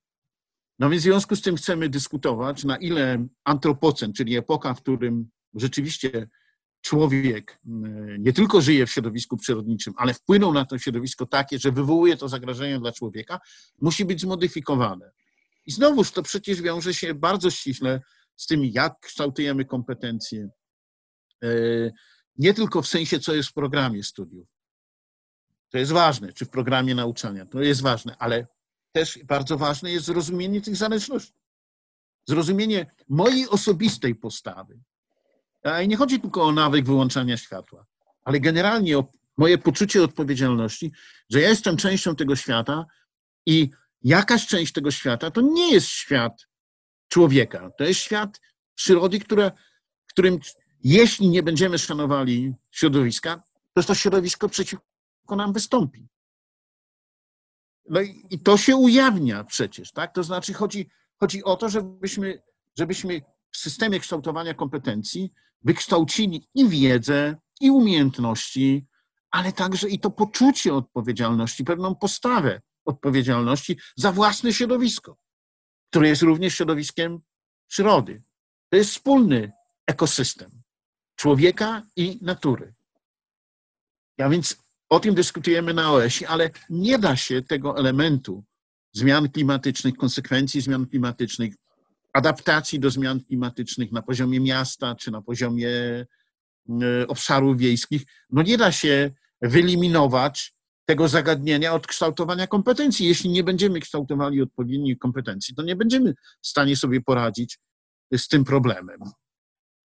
No 0.79 0.91
więc 0.91 1.03
w 1.03 1.05
związku 1.05 1.37
z 1.37 1.43
tym 1.43 1.57
chcemy 1.57 1.89
dyskutować, 1.89 2.65
na 2.65 2.77
ile 2.77 3.27
antropocen, 3.45 4.13
czyli 4.13 4.37
epoka, 4.37 4.75
w 4.75 4.81
którym 4.81 5.29
rzeczywiście 5.55 6.29
człowiek 6.81 7.59
mm, 7.67 8.23
nie 8.23 8.33
tylko 8.33 8.61
żyje 8.61 8.87
w 8.87 8.91
środowisku 8.91 9.37
przyrodniczym, 9.37 9.95
ale 9.97 10.15
wpłynął 10.15 10.53
na 10.53 10.65
to 10.65 10.79
środowisko 10.79 11.27
takie, 11.27 11.59
że 11.59 11.73
wywołuje 11.73 12.17
to 12.17 12.29
zagrożenie 12.29 12.81
dla 12.81 12.93
człowieka, 12.93 13.41
musi 13.81 14.05
być 14.05 14.21
zmodyfikowane. 14.21 15.11
I 15.67 15.73
znowuż 15.73 16.11
to 16.11 16.23
przecież 16.23 16.63
wiąże 16.63 16.95
się 16.95 17.15
bardzo 17.15 17.51
ściśle 17.51 18.01
z 18.37 18.47
tym, 18.47 18.65
jak 18.65 19.01
kształtujemy 19.01 19.65
kompetencje, 19.65 20.49
e, 21.45 21.49
nie 22.39 22.55
tylko 22.55 22.83
w 22.83 22.87
sensie, 22.87 23.21
co 23.21 23.35
jest 23.35 23.49
w 23.49 23.53
programie 23.53 24.03
studiów. 24.03 24.56
To 25.71 25.79
jest 25.79 25.93
ważne, 25.93 26.33
czy 26.33 26.45
w 26.45 26.51
programie 26.51 26.95
nauczania, 26.95 27.47
to 27.47 27.63
jest 27.63 27.83
ważne, 27.83 28.17
ale 28.19 28.47
też 28.93 29.19
bardzo 29.25 29.59
ważne 29.59 29.93
jest 29.93 30.07
zrozumienie 30.07 30.61
tych 30.61 30.77
zależności. 30.77 31.35
Zrozumienie 32.29 32.91
mojej 33.09 33.49
osobistej 33.49 34.15
postawy. 34.15 34.79
I 35.85 35.89
nie 35.89 35.97
chodzi 35.97 36.21
tylko 36.21 36.43
o 36.43 36.53
nawyk 36.53 36.87
wyłączania 36.87 37.37
światła, 37.37 37.87
ale 38.25 38.41
generalnie 38.41 38.99
o 38.99 39.13
moje 39.37 39.59
poczucie 39.59 40.03
odpowiedzialności, 40.03 40.93
że 41.31 41.41
ja 41.41 41.49
jestem 41.49 41.77
częścią 41.77 42.17
tego 42.17 42.37
świata 42.37 42.87
i 43.47 43.71
jakaś 44.03 44.47
część 44.47 44.73
tego 44.73 44.91
świata 44.91 45.31
to 45.31 45.41
nie 45.41 45.73
jest 45.73 45.87
świat 45.87 46.47
człowieka. 47.09 47.71
To 47.79 47.85
jest 47.85 48.01
świat 48.01 48.41
przyrody, 48.75 49.21
które, 49.21 49.53
którym 50.07 50.39
jeśli 50.85 51.29
nie 51.29 51.43
będziemy 51.43 51.79
szanowali 51.79 52.55
środowiska, 52.71 53.43
to 53.75 53.83
to 53.83 53.95
środowisko 53.95 54.49
przeciwko 54.49 54.96
nam 55.35 55.53
wystąpi. 55.53 56.09
No 57.89 58.01
i, 58.01 58.27
i 58.31 58.39
to 58.39 58.57
się 58.57 58.77
ujawnia 58.77 59.45
przecież, 59.45 59.93
tak? 59.93 60.15
To 60.15 60.23
znaczy 60.23 60.55
chodzi, 60.55 60.89
chodzi 61.21 61.45
o 61.45 61.57
to, 61.57 61.69
żebyśmy, 61.69 62.43
żebyśmy 62.79 63.21
w 63.51 63.57
systemie 63.57 64.01
kształtowania 64.01 64.55
kompetencji 64.55 65.33
wykształcili 65.63 66.49
i 66.55 66.69
wiedzę, 66.69 67.37
i 67.61 67.71
umiejętności, 67.71 68.87
ale 69.31 69.53
także 69.53 69.89
i 69.89 69.99
to 69.99 70.11
poczucie 70.11 70.75
odpowiedzialności, 70.75 71.65
pewną 71.65 71.95
postawę 71.95 72.63
odpowiedzialności 72.85 73.79
za 73.97 74.13
własne 74.13 74.53
środowisko 74.53 75.19
które 75.91 76.09
jest 76.09 76.23
również 76.23 76.55
środowiskiem 76.55 77.21
przyrody. 77.69 78.23
To 78.69 78.77
jest 78.77 78.91
wspólny 78.91 79.53
ekosystem 79.87 80.63
człowieka 81.15 81.83
i 81.97 82.19
natury. 82.23 82.75
Ja 84.19 84.29
więc 84.29 84.57
o 84.89 85.01
tym 85.01 85.15
dyskutujemy 85.15 85.75
na 85.75 85.93
OS-ie, 85.93 86.29
ale 86.29 86.51
nie 86.71 86.99
da 86.99 87.17
się 87.17 87.43
tego 87.43 87.79
elementu 87.79 88.45
zmian 88.93 89.29
klimatycznych, 89.29 89.95
konsekwencji 89.97 90.61
zmian 90.61 90.87
klimatycznych, 90.87 91.55
adaptacji 92.13 92.81
do 92.81 92.91
zmian 92.91 93.21
klimatycznych 93.21 93.93
na 93.93 94.03
poziomie 94.03 94.41
miasta 94.41 94.95
czy 94.95 95.11
na 95.11 95.23
poziomie 95.23 95.71
e, 95.71 96.07
obszarów 97.09 97.59
wiejskich, 97.59 98.03
no 98.31 98.43
nie 98.43 98.59
da 98.59 98.73
się 98.73 99.11
wyeliminować 99.43 100.57
tego 100.87 101.09
zagadnienia 101.09 101.75
od 101.75 101.87
kształtowania 101.87 102.47
kompetencji. 102.47 103.07
Jeśli 103.07 103.31
nie 103.31 103.45
będziemy 103.45 103.81
kształtowali 103.81 104.43
odpowiednich 104.43 104.99
kompetencji, 104.99 105.55
to 105.55 105.63
nie 105.63 105.77
będziemy 105.77 106.15
w 106.43 106.47
stanie 106.47 106.77
sobie 106.77 107.01
poradzić 107.01 107.59
z 108.17 108.29
tym 108.29 108.45
problemem. 108.45 108.99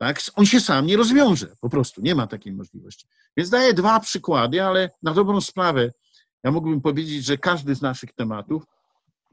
Tak? 0.01 0.21
On 0.35 0.45
się 0.45 0.59
sam 0.59 0.85
nie 0.85 0.97
rozwiąże, 0.97 1.55
po 1.59 1.69
prostu 1.69 2.01
nie 2.01 2.15
ma 2.15 2.27
takiej 2.27 2.53
możliwości. 2.53 3.07
Więc 3.37 3.49
daję 3.49 3.73
dwa 3.73 3.99
przykłady, 3.99 4.63
ale 4.63 4.89
na 5.03 5.13
dobrą 5.13 5.41
sprawę 5.41 5.91
ja 6.43 6.51
mógłbym 6.51 6.81
powiedzieć, 6.81 7.25
że 7.25 7.37
każdy 7.37 7.75
z 7.75 7.81
naszych 7.81 8.13
tematów 8.13 8.63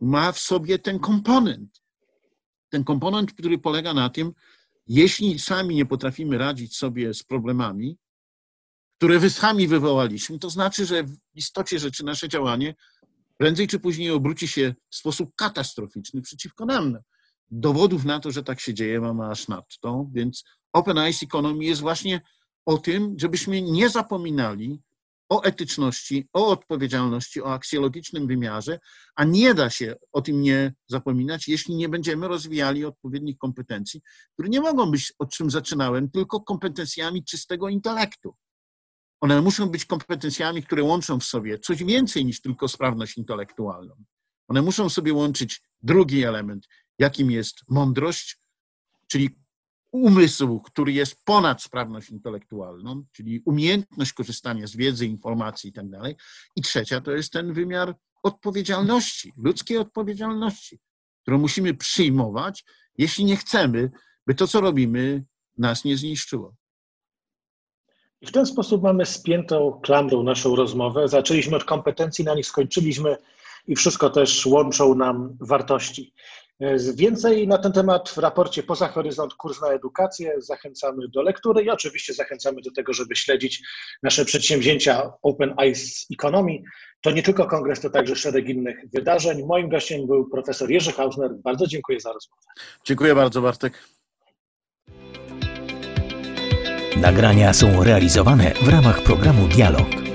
ma 0.01 0.33
w 0.33 0.39
sobie 0.39 0.79
ten 0.79 0.99
komponent. 0.99 1.83
Ten 2.69 2.85
komponent, 2.85 3.33
który 3.33 3.59
polega 3.59 3.95
na 3.95 4.11
tym, 4.11 4.33
jeśli 4.87 5.39
sami 5.39 5.75
nie 5.75 5.87
potrafimy 5.87 6.39
radzić 6.39 6.77
sobie 6.77 7.15
z 7.15 7.23
problemami, 7.23 7.99
które 8.97 9.19
wy 9.19 9.31
sami 9.31 9.69
wywołaliśmy, 9.69 10.39
to 10.39 10.51
znaczy, 10.51 10.87
że 10.87 11.05
w 11.05 11.17
istocie 11.35 11.79
rzeczy 11.79 12.05
nasze 12.05 12.29
działanie 12.29 12.75
prędzej 13.37 13.69
czy 13.69 13.79
później 13.79 14.11
obróci 14.11 14.49
się 14.49 14.75
w 14.91 14.97
sposób 14.97 15.35
katastroficzny 15.37 16.23
przeciwko 16.23 16.67
nam. 16.67 16.99
Dowodów 17.51 18.05
na 18.05 18.21
to, 18.21 18.31
że 18.31 18.43
tak 18.43 18.61
się 18.61 18.75
dzieje, 18.75 19.01
mamy 19.01 19.27
aż 19.27 19.49
nadto, 19.49 20.07
więc 20.13 20.45
Open 20.73 20.99
Eyes 20.99 21.23
Economy 21.23 21.65
jest 21.65 21.81
właśnie 21.81 22.21
o 22.67 22.79
tym, 22.79 23.15
żebyśmy 23.19 23.63
nie 23.63 23.89
zapominali 23.89 24.83
o 25.29 25.43
etyczności, 25.43 26.29
o 26.33 26.47
odpowiedzialności, 26.47 27.43
o 27.43 27.53
aksjologicznym 27.53 28.27
wymiarze, 28.27 28.79
a 29.15 29.25
nie 29.25 29.55
da 29.55 29.71
się 29.71 29.95
o 30.13 30.23
tym 30.23 30.43
nie 30.43 30.75
zapominać, 30.87 31.49
jeśli 31.49 31.77
nie 31.77 31.89
będziemy 31.89 32.29
rozwijali 32.29 32.85
odpowiednich 32.85 33.39
kompetencji, 33.39 34.01
które 34.33 34.49
nie 34.49 34.61
mogą 34.61 34.91
być, 34.91 35.13
o 35.19 35.27
czym 35.27 35.51
zaczynałem, 35.51 36.11
tylko 36.11 36.41
kompetencjami 36.41 37.25
czystego 37.25 37.69
intelektu. 37.69 38.35
One 39.21 39.43
muszą 39.43 39.67
być 39.67 39.85
kompetencjami, 39.85 40.63
które 40.63 40.83
łączą 40.83 41.21
w 41.21 41.25
sobie 41.25 41.59
coś 41.59 41.85
więcej 41.85 42.25
niż 42.25 42.41
tylko 42.41 42.69
sprawność 42.69 43.19
intelektualną. 43.19 44.05
One 44.49 44.63
muszą 44.63 44.89
sobie 44.89 45.13
łączyć 45.13 45.63
drugi 45.83 46.25
element, 46.25 46.69
jakim 46.99 47.31
jest 47.31 47.63
mądrość, 47.69 48.39
czyli 49.07 49.39
umysł, 49.93 50.61
który 50.61 50.93
jest 50.93 51.25
ponad 51.25 51.63
sprawność 51.63 52.11
intelektualną, 52.11 53.05
czyli 53.13 53.43
umiejętność 53.45 54.13
korzystania 54.13 54.67
z 54.67 54.77
wiedzy, 54.77 55.07
informacji 55.07 55.71
i 55.71 55.73
tak 55.73 55.89
dalej. 55.89 56.17
I 56.57 56.63
trzecia 56.63 57.01
to 57.01 57.13
jest 57.13 57.33
ten 57.33 57.53
wymiar 57.53 57.95
odpowiedzialności, 58.23 59.33
ludzkiej 59.37 59.79
odpowiedzialności, 59.79 60.79
którą 61.23 61.39
musimy 61.39 61.75
przyjmować, 61.75 62.65
jeśli 62.99 63.25
nie 63.25 63.37
chcemy, 63.37 63.91
by 64.27 64.35
to, 64.35 64.47
co 64.47 64.61
robimy, 64.61 65.25
nas 65.59 65.85
nie 65.85 65.97
zniszczyło. 65.97 66.55
I 68.21 68.27
w 68.27 68.33
ten 68.33 68.47
sposób 68.47 68.83
mamy 68.83 69.07
spiętą 69.07 69.81
klamrą 69.83 70.23
naszą 70.23 70.57
rozmowę. 70.57 71.09
Zaczęliśmy 71.09 71.57
od 71.57 71.65
kompetencji, 71.65 72.25
na 72.25 72.35
nich 72.35 72.47
skończyliśmy 72.47 73.17
i 73.67 73.77
wszystko 73.77 74.11
też 74.11 74.47
łączą 74.47 74.95
nam 74.95 75.37
wartości. 75.41 76.13
Więcej 76.95 77.49
na 77.49 77.59
ten 77.59 77.73
temat 77.73 78.09
w 78.09 78.19
raporcie 78.19 78.63
Poza 78.63 78.89
Horyzont 78.89 79.35
Kurs 79.35 79.61
na 79.61 79.69
Edukację. 79.69 80.33
Zachęcamy 80.39 81.09
do 81.09 81.23
lektury 81.23 81.63
i 81.63 81.71
oczywiście 81.71 82.15
zachęcamy 82.15 82.63
do 82.63 82.71
tego, 82.71 82.93
żeby 82.93 83.17
śledzić 83.17 83.63
nasze 84.03 84.25
przedsięwzięcia 84.25 85.13
Open 85.23 85.55
Eyes 85.61 86.07
Economy. 86.13 86.63
To 87.01 87.11
nie 87.11 87.23
tylko 87.23 87.47
kongres, 87.47 87.81
to 87.81 87.91
także 87.91 88.17
szereg 88.17 88.49
innych 88.49 88.77
wydarzeń. 88.95 89.47
Moim 89.47 89.69
gościem 89.69 90.07
był 90.07 90.29
profesor 90.29 90.71
Jerzy 90.71 90.93
Hausner. 90.93 91.31
Bardzo 91.45 91.67
dziękuję 91.67 92.01
za 92.01 92.13
rozmowę. 92.13 92.43
Dziękuję 92.85 93.15
bardzo, 93.15 93.43
Bartek. 93.43 93.73
Nagrania 96.97 97.53
są 97.53 97.85
realizowane 97.85 98.53
w 98.63 98.69
ramach 98.69 99.03
programu 99.03 99.49
Dialog 99.49 100.08